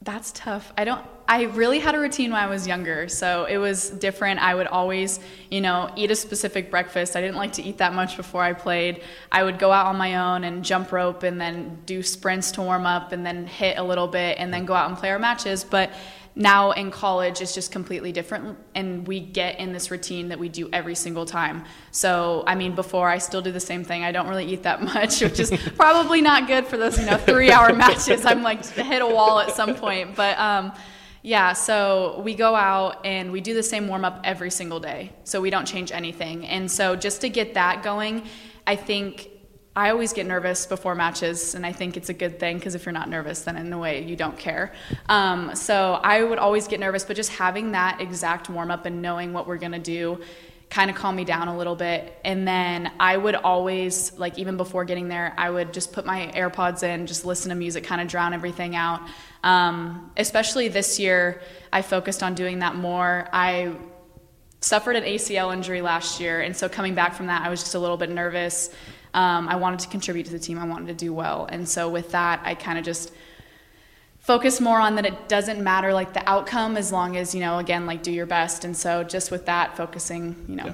[0.04, 0.74] that's tough.
[0.78, 1.06] I don't.
[1.26, 4.42] I really had a routine when I was younger, so it was different.
[4.42, 7.16] I would always, you know, eat a specific breakfast.
[7.16, 9.02] I didn't like to eat that much before I played.
[9.32, 12.62] I would go out on my own and jump rope, and then do sprints to
[12.62, 15.20] warm up, and then hit a little bit, and then go out and play our
[15.20, 15.64] matches.
[15.64, 15.92] But
[16.36, 20.50] now in college it's just completely different and we get in this routine that we
[20.50, 24.12] do every single time so i mean before i still do the same thing i
[24.12, 27.52] don't really eat that much which is probably not good for those you know three
[27.52, 30.72] hour matches i'm like hit a wall at some point but um
[31.26, 35.14] yeah, so we go out and we do the same warm up every single day.
[35.24, 36.46] So we don't change anything.
[36.46, 38.24] And so just to get that going,
[38.68, 39.30] I think
[39.76, 42.86] I always get nervous before matches, and I think it's a good thing because if
[42.86, 44.72] you're not nervous, then in a way you don't care.
[45.10, 49.02] Um, so I would always get nervous, but just having that exact warm up and
[49.02, 50.22] knowing what we're gonna do
[50.70, 52.20] kind of calm me down a little bit.
[52.24, 56.32] And then I would always, like, even before getting there, I would just put my
[56.36, 59.02] AirPods in, just listen to music, kind of drown everything out.
[59.44, 63.28] Um, especially this year, I focused on doing that more.
[63.32, 63.74] I
[64.62, 67.76] suffered an ACL injury last year, and so coming back from that, I was just
[67.76, 68.72] a little bit nervous.
[69.14, 71.48] Um, I wanted to contribute to the team, I wanted to do well.
[71.52, 73.14] And so with that, I kind of just
[74.20, 77.58] focus more on that it doesn't matter like the outcome as long as you know
[77.58, 80.74] again like do your best and so just with that focusing you know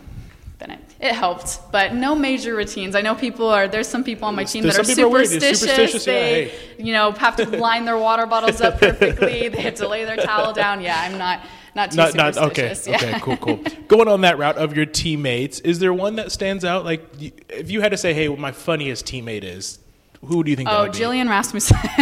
[0.60, 1.60] then it, it helped.
[1.72, 2.96] But no major routines.
[2.96, 5.10] I know people are there's some people on my team There's that are some people
[5.10, 5.30] are weird.
[5.30, 6.04] They're superstitious.
[6.04, 6.84] superstitious, yeah, they hey.
[6.84, 9.48] you know have to line their water bottles up perfectly.
[9.48, 10.82] they have to lay their towel down.
[10.82, 11.42] Yeah, I'm not
[11.80, 12.76] not too Not, not okay.
[12.86, 12.96] Yeah.
[12.96, 13.60] Okay, cool, cool.
[13.88, 16.86] Going on that route of your teammates, is there one that stands out?
[16.86, 17.04] Like,
[17.50, 19.80] if you had to say, "Hey, what my funniest teammate is,"
[20.26, 20.68] who do you think?
[20.70, 20.98] that Oh, would be?
[21.00, 21.78] Jillian Rasmussen.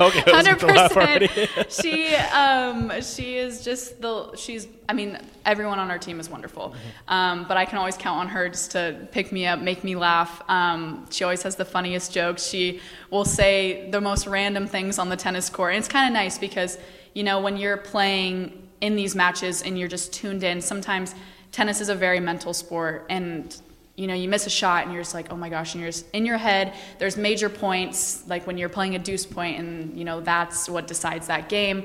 [0.00, 1.28] Okay, hundred gonna laugh already.
[1.28, 1.72] percent.
[1.72, 4.66] She um she is just the she's.
[4.88, 7.12] I mean, everyone on our team is wonderful, Mm-hmm.
[7.14, 9.94] um, but I can always count on her just to pick me up, make me
[9.96, 10.42] laugh.
[10.48, 12.44] Um, she always has the funniest jokes.
[12.44, 16.12] She will say the most random things on the tennis court, and it's kind of
[16.12, 16.76] nice because
[17.14, 20.60] you know when you're playing in these matches and you're just tuned in.
[20.60, 21.14] Sometimes
[21.52, 23.56] tennis is a very mental sport, and
[23.96, 25.90] you know, you miss a shot and you're just like, oh my gosh, and you're
[25.90, 26.74] just in your head.
[26.98, 30.86] There's major points, like when you're playing a deuce point, and you know that's what
[30.86, 31.84] decides that game.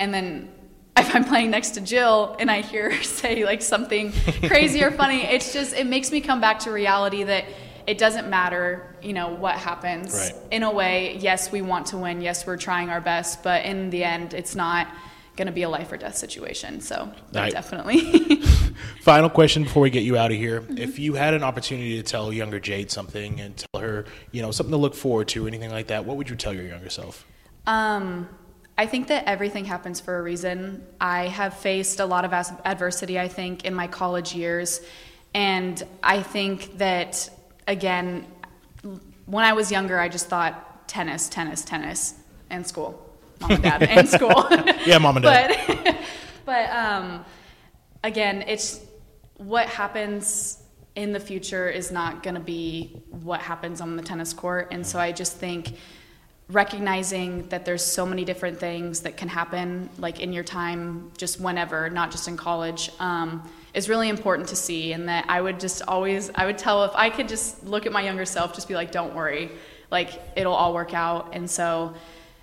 [0.00, 0.50] And then
[0.96, 4.12] if I'm playing next to Jill and I hear her say like something
[4.48, 7.44] crazy or funny, it's just it makes me come back to reality that
[7.86, 10.14] it doesn't matter, you know, what happens.
[10.14, 10.52] Right.
[10.52, 12.20] In a way, yes, we want to win.
[12.20, 14.88] Yes, we're trying our best, but in the end, it's not
[15.36, 16.80] going to be a life or death situation.
[16.80, 17.52] So Right.
[17.52, 18.00] definitely.
[19.02, 20.60] Final question before we get you out of here.
[20.60, 20.78] Mm-hmm.
[20.78, 24.50] If you had an opportunity to tell younger Jade something and tell her, you know,
[24.50, 26.90] something to look forward to, or anything like that, what would you tell your younger
[26.90, 27.26] self?
[27.66, 28.28] Um,
[28.78, 30.86] I think that everything happens for a reason.
[31.00, 34.80] I have faced a lot of as- adversity, I think, in my college years.
[35.34, 37.28] And I think that,
[37.66, 38.26] again,
[39.26, 42.14] when I was younger, I just thought tennis, tennis, tennis,
[42.50, 43.08] and school.
[43.42, 44.46] Mom and dad, and school.
[44.86, 45.58] Yeah, mom and dad.
[46.44, 47.24] But, but um,
[48.02, 48.80] again, it's
[49.36, 50.62] what happens
[50.96, 54.68] in the future is not going to be what happens on the tennis court.
[54.70, 55.74] And so I just think
[56.48, 61.40] recognizing that there's so many different things that can happen like in your time just
[61.40, 65.58] whenever not just in college um, is really important to see and that i would
[65.58, 68.68] just always i would tell if i could just look at my younger self just
[68.68, 69.50] be like don't worry
[69.90, 71.94] like it'll all work out and so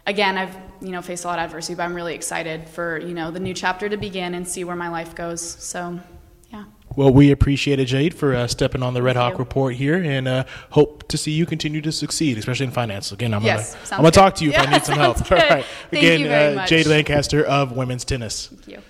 [0.09, 3.13] again i've you know faced a lot of adversity but i'm really excited for you
[3.13, 5.99] know the new chapter to begin and see where my life goes so
[6.51, 6.63] yeah
[6.95, 9.39] Well, we appreciate it, Jade, for uh, stepping on the Red Hawk you.
[9.39, 13.11] Report here, and uh, hope to see you continue to succeed, especially in finance.
[13.11, 14.13] Again, I'm Yes, gonna I'm gonna good.
[14.15, 15.17] talk to you if I need some help.
[15.17, 15.49] sounds All good.
[15.51, 15.65] right.
[15.91, 16.69] Thank Again, you very uh, much.
[16.69, 18.47] Jade Lancaster of Women's Tennis.
[18.47, 18.81] thank you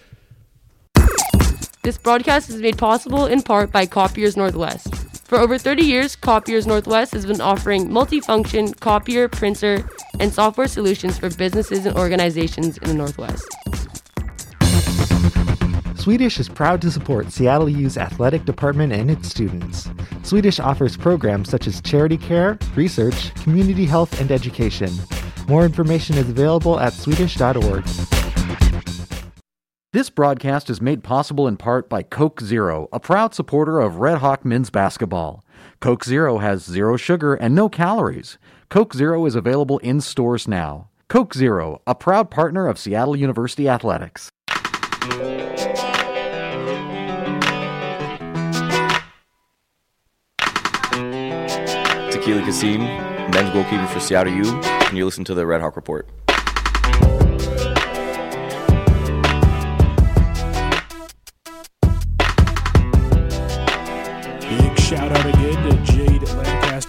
[1.83, 4.87] This broadcast is made possible in part by Copiers Northwest.
[5.29, 9.87] For over 30 years, Copiers Northwest has been offering multifunction copier, printer,
[10.19, 13.47] and software solutions for businesses and organizations in the Northwest.
[15.95, 19.87] Swedish is proud to support Seattle U's athletic department and its students.
[20.23, 24.91] Swedish offers programs such as charity care, research, community health, and education.
[25.47, 27.85] More information is available at swedish.org.
[29.91, 34.19] This broadcast is made possible in part by Coke Zero, a proud supporter of Red
[34.19, 35.43] Hawk men's basketball.
[35.79, 38.37] Coke Zero has zero sugar and no calories.
[38.69, 40.89] Coke Zero is available in stores now.
[41.07, 44.29] Coke Zero, a proud partner of Seattle University Athletics.
[52.11, 52.81] Tequila Kassim,
[53.31, 56.07] men's goalkeeper for Seattle U, and you listen to the Red Hawk Report.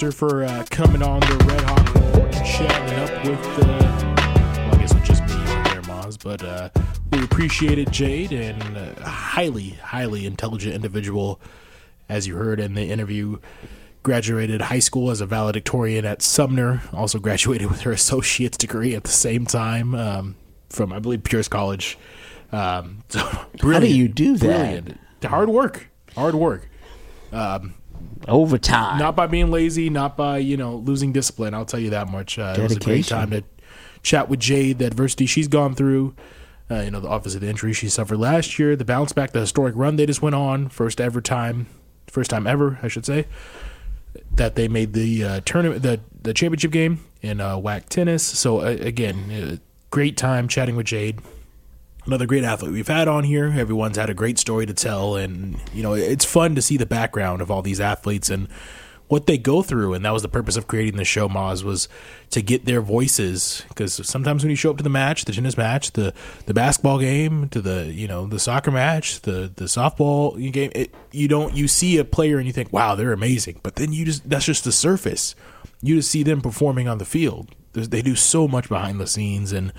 [0.00, 4.14] For uh, coming on the Red Hawk Report and chatting up with, uh,
[4.56, 6.18] well, I guess with just me there, Maz.
[6.18, 6.70] But uh,
[7.12, 11.38] we appreciate it, Jade, and uh, highly, highly intelligent individual,
[12.08, 13.40] as you heard in the interview.
[14.02, 16.80] Graduated high school as a valedictorian at Sumner.
[16.94, 20.34] Also graduated with her associate's degree at the same time um,
[20.70, 21.98] from, I believe, Pierce College.
[22.52, 24.84] Um, so How do you do that?
[24.84, 25.00] brilliant.
[25.22, 25.90] Hard work.
[26.14, 26.70] Hard work.
[28.28, 28.98] Overtime.
[28.98, 31.54] Not by being lazy, not by you know losing discipline.
[31.54, 32.38] I'll tell you that much.
[32.38, 33.42] Uh, it was a great time to
[34.02, 34.78] chat with Jade.
[34.78, 36.14] The adversity she's gone through.
[36.70, 39.40] Uh, you know, the obviously the injury she suffered last year, the bounce back, the
[39.40, 41.66] historic run they just went on, first ever time,
[42.06, 43.26] first time ever, I should say,
[44.36, 48.22] that they made the uh, tournament, the the championship game in uh, WAC tennis.
[48.22, 49.56] So uh, again, uh,
[49.90, 51.20] great time chatting with Jade
[52.10, 53.46] another great athlete we've had on here.
[53.56, 56.86] Everyone's had a great story to tell, and you know it's fun to see the
[56.86, 58.48] background of all these athletes and
[59.06, 59.94] what they go through.
[59.94, 61.88] And that was the purpose of creating the show, Moz, was
[62.30, 63.64] to get their voices.
[63.68, 66.12] Because sometimes when you show up to the match, the tennis match, the
[66.46, 70.92] the basketball game, to the you know the soccer match, the the softball game, it,
[71.12, 73.60] you don't you see a player and you think, wow, they're amazing.
[73.62, 75.34] But then you just that's just the surface.
[75.80, 77.54] You just see them performing on the field.
[77.72, 79.72] They do so much behind the scenes and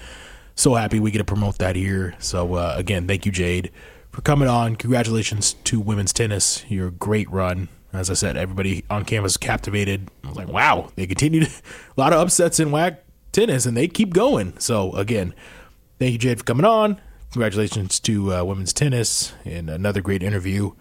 [0.56, 2.16] so happy we get to promote that here.
[2.20, 3.72] So uh, again, thank you, Jade,
[4.12, 4.76] for coming on.
[4.76, 6.66] Congratulations to women's tennis.
[6.70, 7.70] Your great run.
[7.94, 10.10] As I said, everybody on campus captivated.
[10.24, 11.44] I was like, wow, they continued
[11.98, 12.98] a lot of upsets in WAC
[13.34, 14.58] tennis, and they keep going.
[14.60, 15.34] So again,
[16.00, 17.02] thank you, Jade, for coming on.
[17.32, 20.72] Congratulations to uh, women's tennis and another great interview.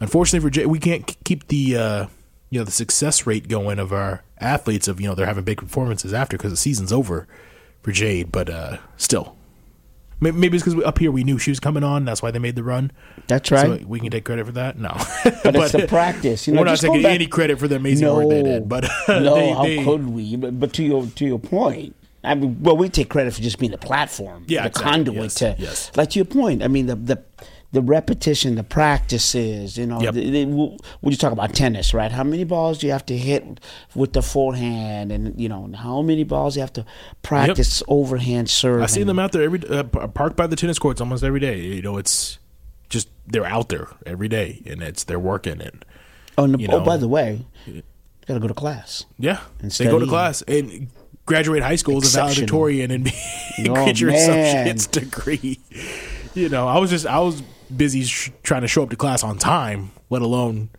[0.00, 2.06] Unfortunately for Jade, we can't keep the uh,
[2.50, 5.58] you know the success rate going of our athletes of you know they're having big
[5.58, 7.26] performances after because the season's over
[7.88, 9.34] for Jade, but uh, still.
[10.20, 12.04] Maybe it's because up here we knew she was coming on.
[12.04, 12.90] That's why they made the run.
[13.28, 13.80] That's right.
[13.82, 14.76] So we can take credit for that.
[14.76, 14.88] No,
[15.44, 16.48] But it's the practice.
[16.48, 18.68] You know, we're not taking back- any credit for the amazing work they did.
[18.68, 20.34] But no, they, how they- could we?
[20.36, 23.60] But, but to your to your point, I mean, well, we take credit for just
[23.60, 24.90] being a platform, Yeah, the exactly.
[24.92, 25.92] conduit Yes, to, yes.
[25.96, 26.64] like to your point.
[26.64, 27.22] I mean, the the
[27.72, 29.76] the repetition, the practices.
[29.76, 30.14] You know, Yep.
[30.14, 30.78] the, the, when
[31.10, 32.10] you talk about tennis, right?
[32.10, 33.60] How many balls do you have to hit
[33.94, 36.84] with the forehand, and you know, how many balls you have to
[37.22, 38.82] practice overhand serve?
[38.82, 41.58] I see them out there every uh, parked by the tennis courts almost every day.
[41.60, 42.38] You know, it's
[42.88, 45.84] just they're out there every day, and it's they're working and
[46.38, 46.80] Oh, oh, know.
[46.80, 47.82] by the way, you
[48.26, 49.04] got to go to class.
[49.18, 50.86] yeah, And they go to class and
[51.26, 53.10] graduate high school as a valedictorian and be,
[53.68, 54.30] Oh, get your man.
[54.30, 55.58] associate's degree.
[56.34, 57.42] You know, I was just I was
[57.76, 60.70] busy sh- trying to show up to class on time, let alone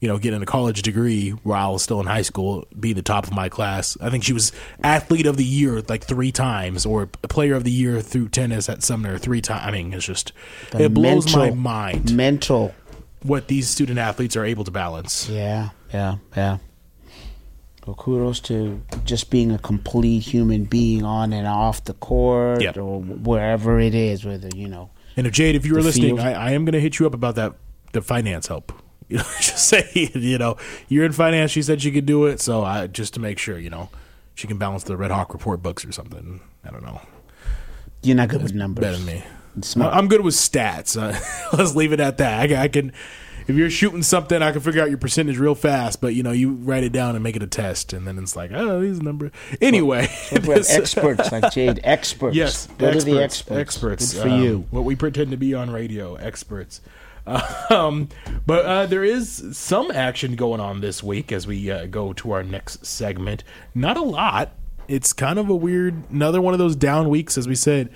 [0.00, 3.02] you know getting a college degree while I was still in high school, be the
[3.02, 3.96] top of my class.
[4.00, 7.70] I think she was athlete of the year like three times, or player of the
[7.70, 9.62] year through tennis at Sumner three times.
[9.64, 10.32] I mean, it's just
[10.72, 12.74] The it blows my mind Mental.
[13.22, 15.28] what these student athletes are able to balance.
[15.30, 16.58] Yeah, yeah, yeah.
[17.86, 22.76] Well, kudos to just being a complete human being on and off the court Yep.
[22.78, 24.90] or wherever it is, whether, you know.
[25.16, 26.20] And if Jade, if you were listening.
[26.20, 27.54] I, I am going to hit you up about that
[27.92, 28.72] the finance help.
[29.08, 30.56] You know, just say you know
[30.88, 31.52] you're in finance.
[31.52, 33.88] She said she could do it, so I just to make sure you know
[34.34, 36.40] she can balance the Red Hawk report books or something.
[36.64, 37.00] I don't know.
[38.02, 38.82] You're not good with numbers.
[38.82, 39.22] Better than me.
[39.60, 39.94] Smart.
[39.94, 41.00] I'm good with stats.
[41.00, 41.16] Uh,
[41.56, 42.50] let's leave it at that.
[42.50, 42.92] I, I can.
[43.48, 46.00] If you're shooting something, I can figure out your percentage real fast.
[46.00, 48.34] But you know, you write it down and make it a test, and then it's
[48.34, 49.30] like, oh, these number.
[49.60, 51.80] Anyway, We have this- experts like Jade.
[51.84, 52.36] Experts.
[52.36, 53.58] Yes, Go experts, to the experts.
[53.60, 54.66] Experts Good for um, you.
[54.70, 56.80] What we pretend to be on radio, experts.
[57.70, 58.08] Um,
[58.46, 62.30] but uh, there is some action going on this week as we uh, go to
[62.30, 63.42] our next segment.
[63.74, 64.52] Not a lot.
[64.86, 67.90] It's kind of a weird, another one of those down weeks, as we said.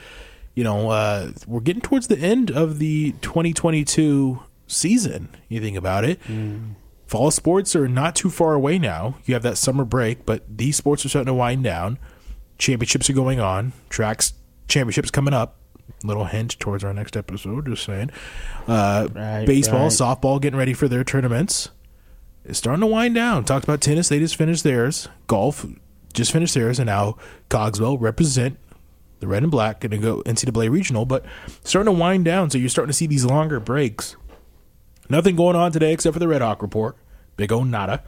[0.57, 5.29] You know, uh, we're getting towards the end of the 2022 season.
[5.49, 6.21] You think about it.
[7.07, 9.17] Fall sports are not too far away now.
[9.25, 11.99] You have that summer break, but these sports are starting to wind down.
[12.59, 13.73] Championships are going on.
[13.89, 14.35] Tracks
[14.69, 15.57] championships coming up.
[16.05, 17.67] Little hint towards our next episode.
[17.67, 18.11] Just saying.
[18.69, 19.91] Uh, Right, baseball, right.
[19.91, 21.71] softball, getting ready for their tournaments.
[22.45, 23.45] It's starting to wind down.
[23.45, 24.09] Talked about tennis.
[24.09, 25.09] They just finished theirs.
[25.27, 25.67] Golf
[26.13, 27.17] just finished theirs, and now
[27.51, 28.57] Cogswell represent
[29.19, 29.81] the red and black.
[29.81, 31.25] Going to go NCAA regional, but
[31.65, 32.51] starting to wind down.
[32.51, 34.17] So you're starting to see these longer breaks.
[35.11, 36.97] Nothing going on today except for the Red Hawk report.
[37.37, 38.05] Big O nada.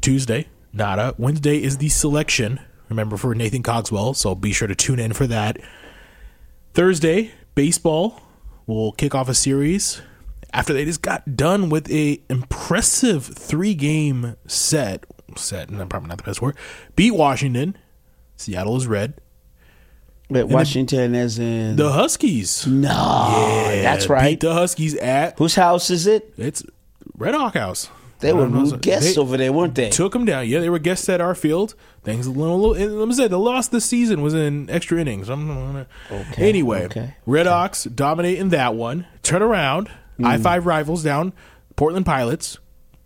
[0.00, 1.12] Tuesday, nada.
[1.18, 2.60] Wednesday is the selection.
[2.88, 5.58] Remember for Nathan Cogswell, so be sure to tune in for that.
[6.72, 8.22] Thursday, baseball
[8.66, 10.00] will kick off a series
[10.52, 15.04] after they just got done with a impressive three game set.
[15.36, 16.56] Set, no, probably not the best word.
[16.94, 17.76] Beat Washington.
[18.36, 19.14] Seattle is red.
[20.30, 21.76] Wait, Washington as in.
[21.76, 22.66] The Huskies.
[22.66, 24.40] no, Yeah, that's Beat right.
[24.40, 26.32] the Huskies at Whose house is it?
[26.36, 26.62] it's
[27.16, 27.90] Red Hawk House.
[28.20, 29.90] They were know, guests they over there, weren't they?
[29.90, 30.48] Took them down.
[30.48, 31.74] Yeah, they were guests at our field.
[32.04, 32.58] Things a little.
[32.58, 35.28] little let me say, the loss this season was in extra innings.
[35.28, 39.06] I'm Okay, anyway, okay, Red Hawks dominating that one.
[39.22, 39.88] Turn around.
[40.16, 40.26] Hmm.
[40.26, 41.34] I five rivals down.
[41.76, 42.58] Portland Pilots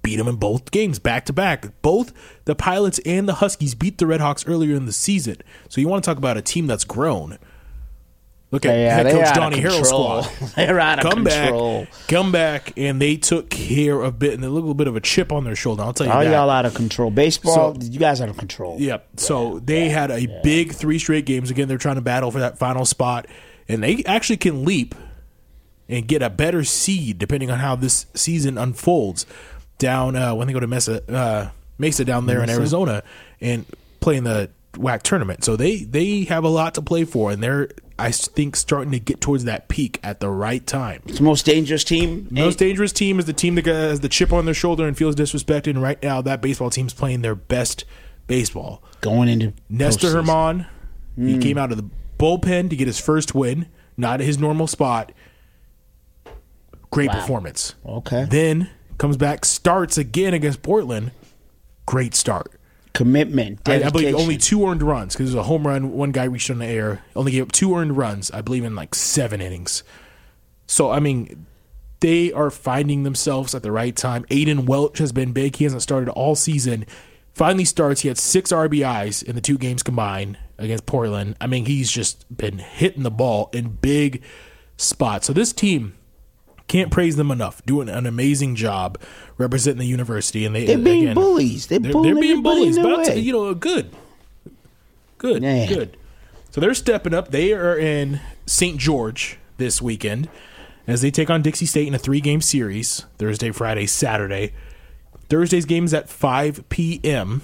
[0.08, 1.66] beat them in both games back to back.
[1.82, 2.12] Both
[2.46, 5.36] the Pilots and the Huskies beat the Redhawks earlier in the season.
[5.68, 7.38] So you want to talk about a team that's grown.
[8.50, 10.22] Look at Yeah, head coach Donnie control.
[10.22, 10.48] squad.
[10.56, 11.84] They're out of come control.
[11.84, 15.00] back, come back, and they took care of bit and a little bit of a
[15.02, 15.82] chip on their shoulder.
[15.82, 16.30] I'll tell you All that.
[16.30, 17.10] y'all out of control.
[17.10, 18.78] Baseball, So- you guys out of control.
[18.80, 19.06] Yep.
[19.16, 21.50] So they had a big three straight games.
[21.50, 23.26] Again, they're trying to battle for that final spot,
[23.68, 24.94] and they actually can leap
[25.90, 29.26] and get a better seed depending on how this season unfolds.
[29.78, 33.02] Down uh, when they go to Mesa, uh, Mesa down there in Arizona
[33.40, 33.64] and
[34.00, 35.44] play in the WAC tournament.
[35.44, 37.68] So they they have a lot to play for, and they're
[38.00, 41.02] I think starting to get towards that peak at the right time.
[41.06, 42.28] It's the most dangerous team.
[42.30, 45.14] Most dangerous team is the team that has the chip on their shoulder and feels
[45.16, 45.68] disrespected.
[45.70, 47.84] And right now, that baseball team's playing their best
[48.28, 48.82] baseball.
[49.00, 50.12] going into Nestor postseason.
[50.14, 50.66] Herman,
[51.16, 51.42] he Mm.
[51.42, 51.88] came out of the
[52.18, 55.12] bullpen to get his first win, not at his normal spot.
[56.90, 57.20] Great Wow.
[57.20, 57.74] performance.
[57.86, 58.26] Okay.
[58.30, 61.12] Then comes back, starts again against Portland.
[61.86, 62.52] Great start.
[62.92, 63.60] commitment.
[63.66, 65.92] I, I believe only two earned runs because it was a home run.
[65.92, 67.02] One guy reached on the air.
[67.14, 68.30] Only gave up two earned runs.
[68.30, 69.82] I believe in like seven innings.
[70.66, 71.46] So I mean,
[72.00, 74.24] they are finding themselves at the right time.
[74.24, 75.56] Aiden Welch has been big.
[75.56, 76.86] He hasn't started all season.
[77.34, 78.00] Finally starts.
[78.00, 81.36] He had six RBIs in the two games combined against Portland.
[81.40, 84.22] I mean, he's just been hitting the ball in big
[84.76, 85.28] spots.
[85.28, 85.94] So this team
[86.68, 87.64] can't praise them enough.
[87.66, 88.98] Doing an amazing job
[89.38, 91.66] representing the university, and they They're being again, bullies.
[91.66, 92.76] They're, they're, they're being bullies.
[92.78, 93.20] But I'll tell way.
[93.20, 93.90] you, know, good,
[95.18, 95.66] good, Yeah.
[95.66, 95.96] good.
[96.50, 97.30] So they're stepping up.
[97.30, 98.78] They are in St.
[98.78, 100.28] George this weekend
[100.86, 104.52] as they take on Dixie State in a three-game series: Thursday, Friday, Saturday.
[105.28, 107.42] Thursday's game is at 5 p.m.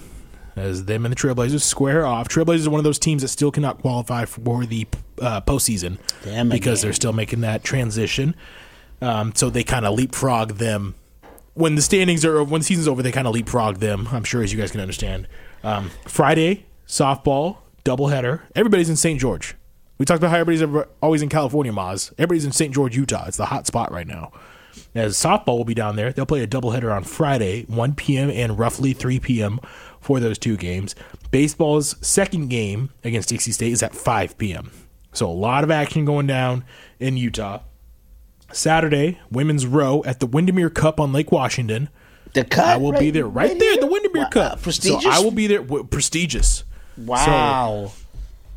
[0.56, 2.28] as them and the Trailblazers square off.
[2.28, 4.86] Trailblazers are one of those teams that still cannot qualify for the
[5.20, 6.86] uh, postseason Damn because again.
[6.88, 8.34] they're still making that transition.
[9.00, 10.94] Um, so they kind of leapfrog them
[11.54, 13.02] when the standings are when the season's over.
[13.02, 14.08] They kind of leapfrog them.
[14.12, 15.28] I'm sure, as you guys can understand.
[15.62, 18.40] Um, Friday softball doubleheader.
[18.54, 19.20] Everybody's in St.
[19.20, 19.54] George.
[19.98, 22.12] We talked about how everybody's always in California, Maz.
[22.18, 22.74] Everybody's in St.
[22.74, 23.26] George, Utah.
[23.26, 24.32] It's the hot spot right now.
[24.94, 28.28] As softball will be down there, they'll play a doubleheader on Friday, 1 p.m.
[28.30, 29.60] and roughly 3 p.m.
[30.00, 30.96] for those two games.
[31.30, 34.72] Baseball's second game against Dixie State is at 5 p.m.
[35.12, 36.64] So a lot of action going down
[36.98, 37.60] in Utah.
[38.54, 41.88] Saturday, women's row at the Windermere Cup on Lake Washington.
[42.32, 42.64] The cup.
[42.66, 44.60] I will be there right there, the Windermere Cup.
[44.62, 45.02] prestigious?
[45.04, 45.60] So I will be there.
[45.60, 46.64] w- Prestigious.
[46.96, 47.92] Wow.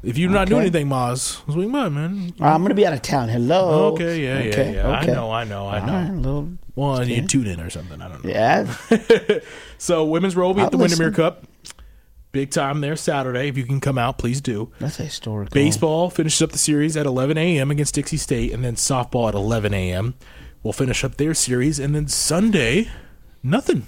[0.03, 2.33] If you're not doing anything, Maz, swing by, man.
[2.39, 3.29] Uh, I'm gonna be out of town.
[3.29, 3.93] Hello.
[3.93, 4.99] Okay, yeah, yeah, Okay, yeah.
[4.99, 5.11] okay.
[5.11, 5.93] I know, I know, I know.
[5.93, 7.15] right, little- well, okay.
[7.15, 7.99] you tune in or something.
[8.01, 8.29] I don't know.
[8.29, 8.71] Yeah.
[9.79, 11.11] so women's row will be I'll at the Windermere.
[11.11, 11.43] Cup.
[12.31, 13.47] Big time there Saturday.
[13.47, 14.71] If you can come out, please do.
[14.79, 15.53] That's a historical.
[15.53, 17.71] Baseball finishes up the series at 11 a.m.
[17.71, 20.15] against Dixie State, and then softball at 11 a.m.
[20.61, 22.89] will finish up their series, and then Sunday,
[23.41, 23.87] nothing.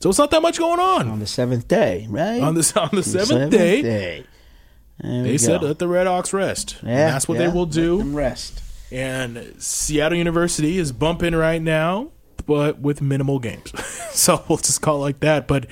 [0.00, 2.40] So it's not that much going on on the seventh day, right?
[2.40, 3.82] on the on the seventh, day.
[3.82, 4.24] day.
[5.02, 6.76] They we said let the Red Hawks rest.
[6.80, 8.02] And that's what yeah, they will do.
[8.02, 8.62] rest.
[8.90, 12.10] And Seattle University is bumping right now,
[12.46, 13.72] but with minimal games.
[14.12, 15.46] so we'll just call it like that.
[15.46, 15.66] But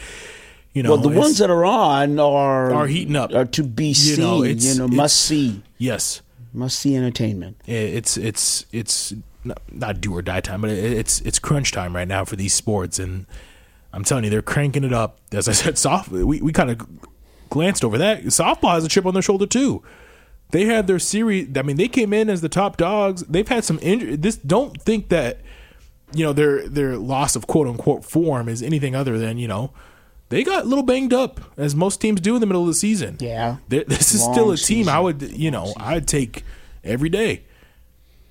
[0.76, 3.32] you know, well, the ones that are on are Are heating up.
[3.32, 4.20] Are to be You seen.
[4.24, 6.20] know, You know, it's- must see, yes,
[6.52, 7.56] must see entertainment.
[7.66, 11.96] Eh, it's it's it's not, not do or die time, but it's it's crunch time
[11.96, 13.24] right now for these sports, and
[13.92, 15.18] I'm telling you, they're cranking it up.
[15.32, 16.10] As I said, soft.
[16.10, 16.86] We we kind of
[17.48, 18.24] glanced over that.
[18.24, 19.82] Softball has a chip on their shoulder too.
[20.50, 21.48] They had their series.
[21.56, 23.22] I mean, they came in as the top dogs.
[23.22, 24.16] They've had some injury.
[24.16, 25.40] This don't think that
[26.14, 29.70] you know their their loss of quote unquote form is anything other than you know
[30.28, 32.74] they got a little banged up as most teams do in the middle of the
[32.74, 33.16] season.
[33.20, 33.56] Yeah.
[33.68, 36.44] They're- this is Long still a team I would you know I'd take
[36.84, 37.42] every day.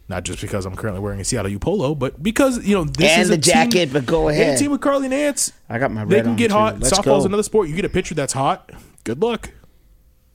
[0.08, 3.12] Not just because I'm currently wearing a Seattle U polo, but because you know this
[3.12, 4.56] And is the a team- jacket, but go ahead.
[4.56, 5.52] a team with Carly Nance.
[5.68, 6.54] I got my They red can on, get too.
[6.54, 6.80] hot.
[6.80, 7.26] Let's Softball's go.
[7.26, 7.70] another sport.
[7.70, 8.70] You get a pitcher that's hot.
[9.04, 9.50] Good luck.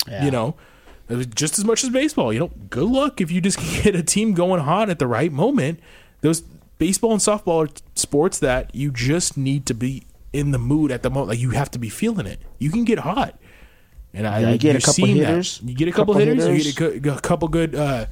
[0.08, 0.24] Yeah.
[0.24, 0.56] You know,
[1.08, 2.32] uh, just as much as baseball.
[2.32, 5.30] You know, good luck if you just get a team going hot at the right
[5.30, 5.78] moment.
[6.22, 6.40] Those
[6.78, 10.02] baseball and softball are sports that you just need to be
[10.32, 11.28] in the mood at the moment.
[11.28, 12.40] Like you have to be feeling it.
[12.58, 13.38] You can get hot.
[14.12, 15.26] And I, Yeah, get a couple seeing that.
[15.28, 16.66] hitters, You get a couple, couple hitters, hitters.
[16.80, 18.06] You get a, a couple good uh,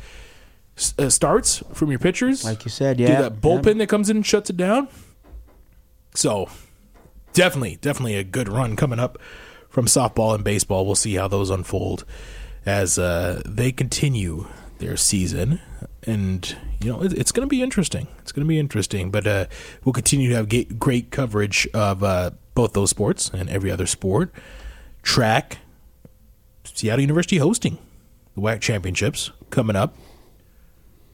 [0.76, 2.44] s- uh, starts from your pitchers.
[2.44, 4.88] Like you said, Do yeah, that bullpen that comes in and shuts it down.
[6.14, 6.48] So
[7.32, 9.18] definitely, definitely a good run coming up
[9.68, 10.86] from softball and baseball.
[10.86, 12.04] We'll see how those unfold
[12.64, 14.46] as uh, they continue
[14.78, 15.60] their season,
[16.04, 18.08] and you know it, it's going to be interesting.
[18.18, 19.46] It's going to be interesting, but uh,
[19.84, 24.32] we'll continue to have great coverage of uh, both those sports and every other sport.
[25.02, 25.58] Track,
[26.64, 27.78] Seattle University hosting
[28.34, 29.96] the WAC championships coming up.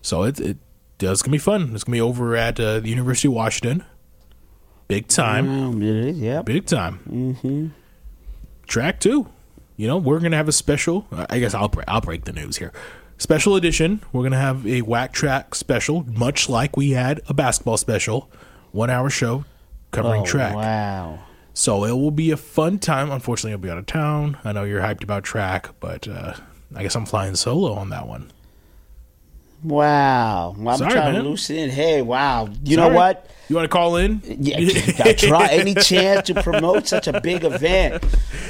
[0.02, 0.58] So it, it
[0.98, 1.74] does gonna be fun.
[1.74, 3.84] It's gonna be over at uh, the University of Washington.
[4.88, 5.48] Big time.
[5.48, 6.42] Um, it is, yeah.
[6.42, 7.00] Big time.
[7.08, 7.68] Mm-hmm.
[8.66, 9.28] Track too.
[9.76, 11.06] You know, we're gonna have a special.
[11.10, 12.72] I guess I'll I'll break the news here.
[13.16, 14.02] Special edition.
[14.12, 18.28] We're gonna have a WAC track special, much like we had a basketball special,
[18.72, 19.44] one hour show
[19.92, 20.54] covering Oh, track.
[20.54, 21.20] Wow.
[21.54, 23.10] So it will be a fun time.
[23.12, 24.36] Unfortunately, I'll be out of town.
[24.44, 26.34] I know you're hyped about track, but uh,
[26.74, 28.32] I guess I'm flying solo on that one.
[29.64, 30.54] Wow.
[30.58, 31.22] Well, I'm Sorry, trying man.
[31.24, 31.70] to loosen in.
[31.70, 32.48] Hey, wow.
[32.64, 32.90] You Sorry.
[32.90, 33.30] know what?
[33.48, 34.22] You want to call in?
[34.24, 34.56] Yeah,
[35.04, 38.02] I try any chance to promote such a big event.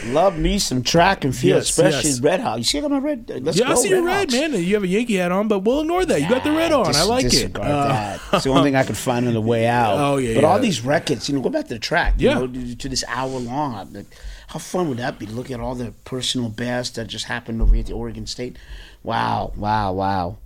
[0.07, 2.21] Love me some track and field, Yes, especially yes.
[2.21, 2.59] Red Hawks.
[2.59, 3.29] You see, I got my red.
[3.43, 3.73] Let's yeah, go.
[3.73, 4.35] I see your red, Hawks.
[4.53, 4.53] man.
[4.63, 6.21] You have a Yankee hat on, but we'll ignore that.
[6.21, 6.87] You got the red on.
[6.87, 7.57] Dis- I like it.
[7.59, 8.21] Uh, that.
[8.35, 9.99] It's the only thing I could find on the way out.
[9.99, 12.15] Oh, yeah, But all these records, you know, go back to the track.
[12.19, 12.35] You Yeah.
[12.35, 13.93] know, to, this hour long.
[13.93, 14.07] Like,
[14.49, 15.27] How fun would that be?
[15.27, 18.27] to Look at all the personal bests that just happened over here at the Oregon
[18.29, 18.57] State.
[19.03, 20.37] Wow, wow, wow.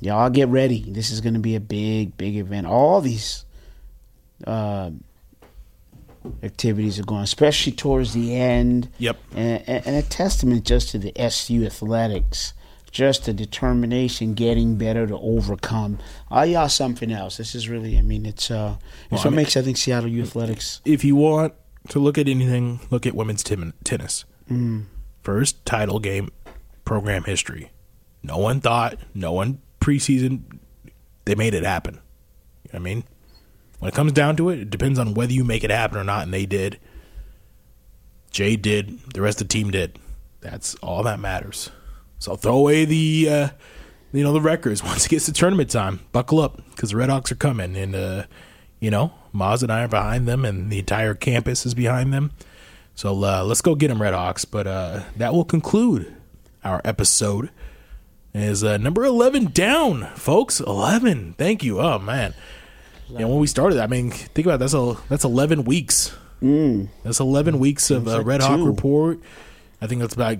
[0.00, 0.84] Y'all get ready.
[0.88, 2.66] This is going to be a big, big event.
[2.66, 3.44] All these
[4.46, 4.90] uh,
[6.42, 8.90] activities are going, especially towards the end.
[8.98, 9.16] Yep.
[9.34, 12.54] And, and, a testament just to the SU athletics
[12.90, 15.98] just the determination, getting better to overcome.
[16.30, 17.36] Uh, yeah, something else.
[17.36, 19.76] This is really, I mean, it's uh, it's Well, I what mean- makes I think
[19.76, 20.80] Seattle Athletics.
[20.84, 21.54] If you want
[21.90, 24.24] to look at anything, look at women's tim- tennis.
[24.50, 24.86] Mm.
[25.22, 26.30] First title game
[26.84, 27.70] program history.
[28.22, 30.42] No one thought, no one preseason,
[31.24, 31.94] they made it happen.
[32.64, 33.04] You know I mean?
[33.78, 36.04] When it comes down to it, it depends on whether you make it happen or
[36.04, 36.78] not, and they did.
[38.30, 39.98] Jay did, the rest of the team did.
[40.40, 41.70] That's all that matters.
[42.18, 43.48] So throw away the, uh,
[44.12, 44.82] you know, the records.
[44.84, 47.94] Once it gets to tournament time, buckle up because the Red Hawks are coming, and
[47.94, 48.24] uh,
[48.80, 52.32] you know, Maz and I are behind them, and the entire campus is behind them.
[52.94, 54.44] So uh, let's go get them, Red Hawks.
[54.44, 56.14] But uh, that will conclude
[56.64, 57.50] our episode.
[58.34, 60.60] Is uh, number eleven down, folks?
[60.60, 61.34] Eleven.
[61.38, 61.80] Thank you.
[61.80, 62.34] Oh man.
[63.08, 66.14] And when we started, I mean, think about it, that's a that's eleven weeks.
[66.42, 66.88] Mm.
[67.02, 68.66] That's eleven weeks of uh, like Red Hawk two.
[68.66, 69.18] report.
[69.80, 70.38] I think that's about.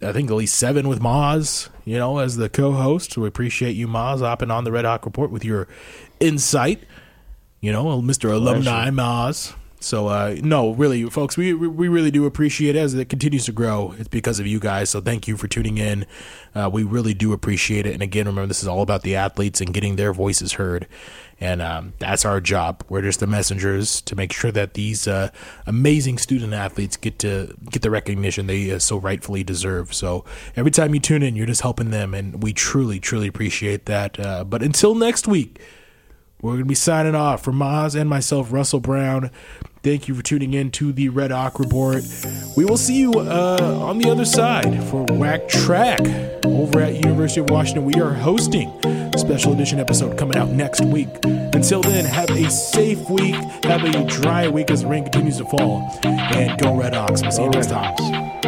[0.00, 3.16] I think at least seven with Maz, you know, as the co-host.
[3.18, 5.66] We appreciate you, Maz, hopping on the Red Hawk report with your
[6.20, 6.84] insight.
[7.60, 8.30] You know, Mr.
[8.30, 9.54] Alumni Maz.
[9.80, 13.52] So uh, no, really, folks, we we really do appreciate it as it continues to
[13.52, 13.94] grow.
[13.98, 14.90] It's because of you guys.
[14.90, 16.04] So thank you for tuning in.
[16.54, 17.92] Uh, we really do appreciate it.
[17.92, 20.88] And again, remember, this is all about the athletes and getting their voices heard.
[21.40, 22.82] And um, that's our job.
[22.88, 25.30] We're just the messengers to make sure that these uh,
[25.66, 29.94] amazing student athletes get to get the recognition they uh, so rightfully deserve.
[29.94, 30.24] So
[30.56, 34.18] every time you tune in, you're just helping them, and we truly, truly appreciate that.
[34.18, 35.60] Uh, but until next week,
[36.40, 39.30] we're going to be signing off for Maz and myself, Russell Brown.
[39.82, 42.02] Thank you for tuning in to the Red Hawk Report.
[42.56, 46.00] We will see you uh, on the other side for WAC Track
[46.44, 47.84] over at University of Washington.
[47.84, 51.08] We are hosting a special edition episode coming out next week.
[51.24, 53.34] Until then, have a safe week.
[53.64, 55.88] Have a dry week as the rain continues to fall.
[56.04, 57.22] And go Red Hawks.
[57.22, 58.47] We'll see you next time.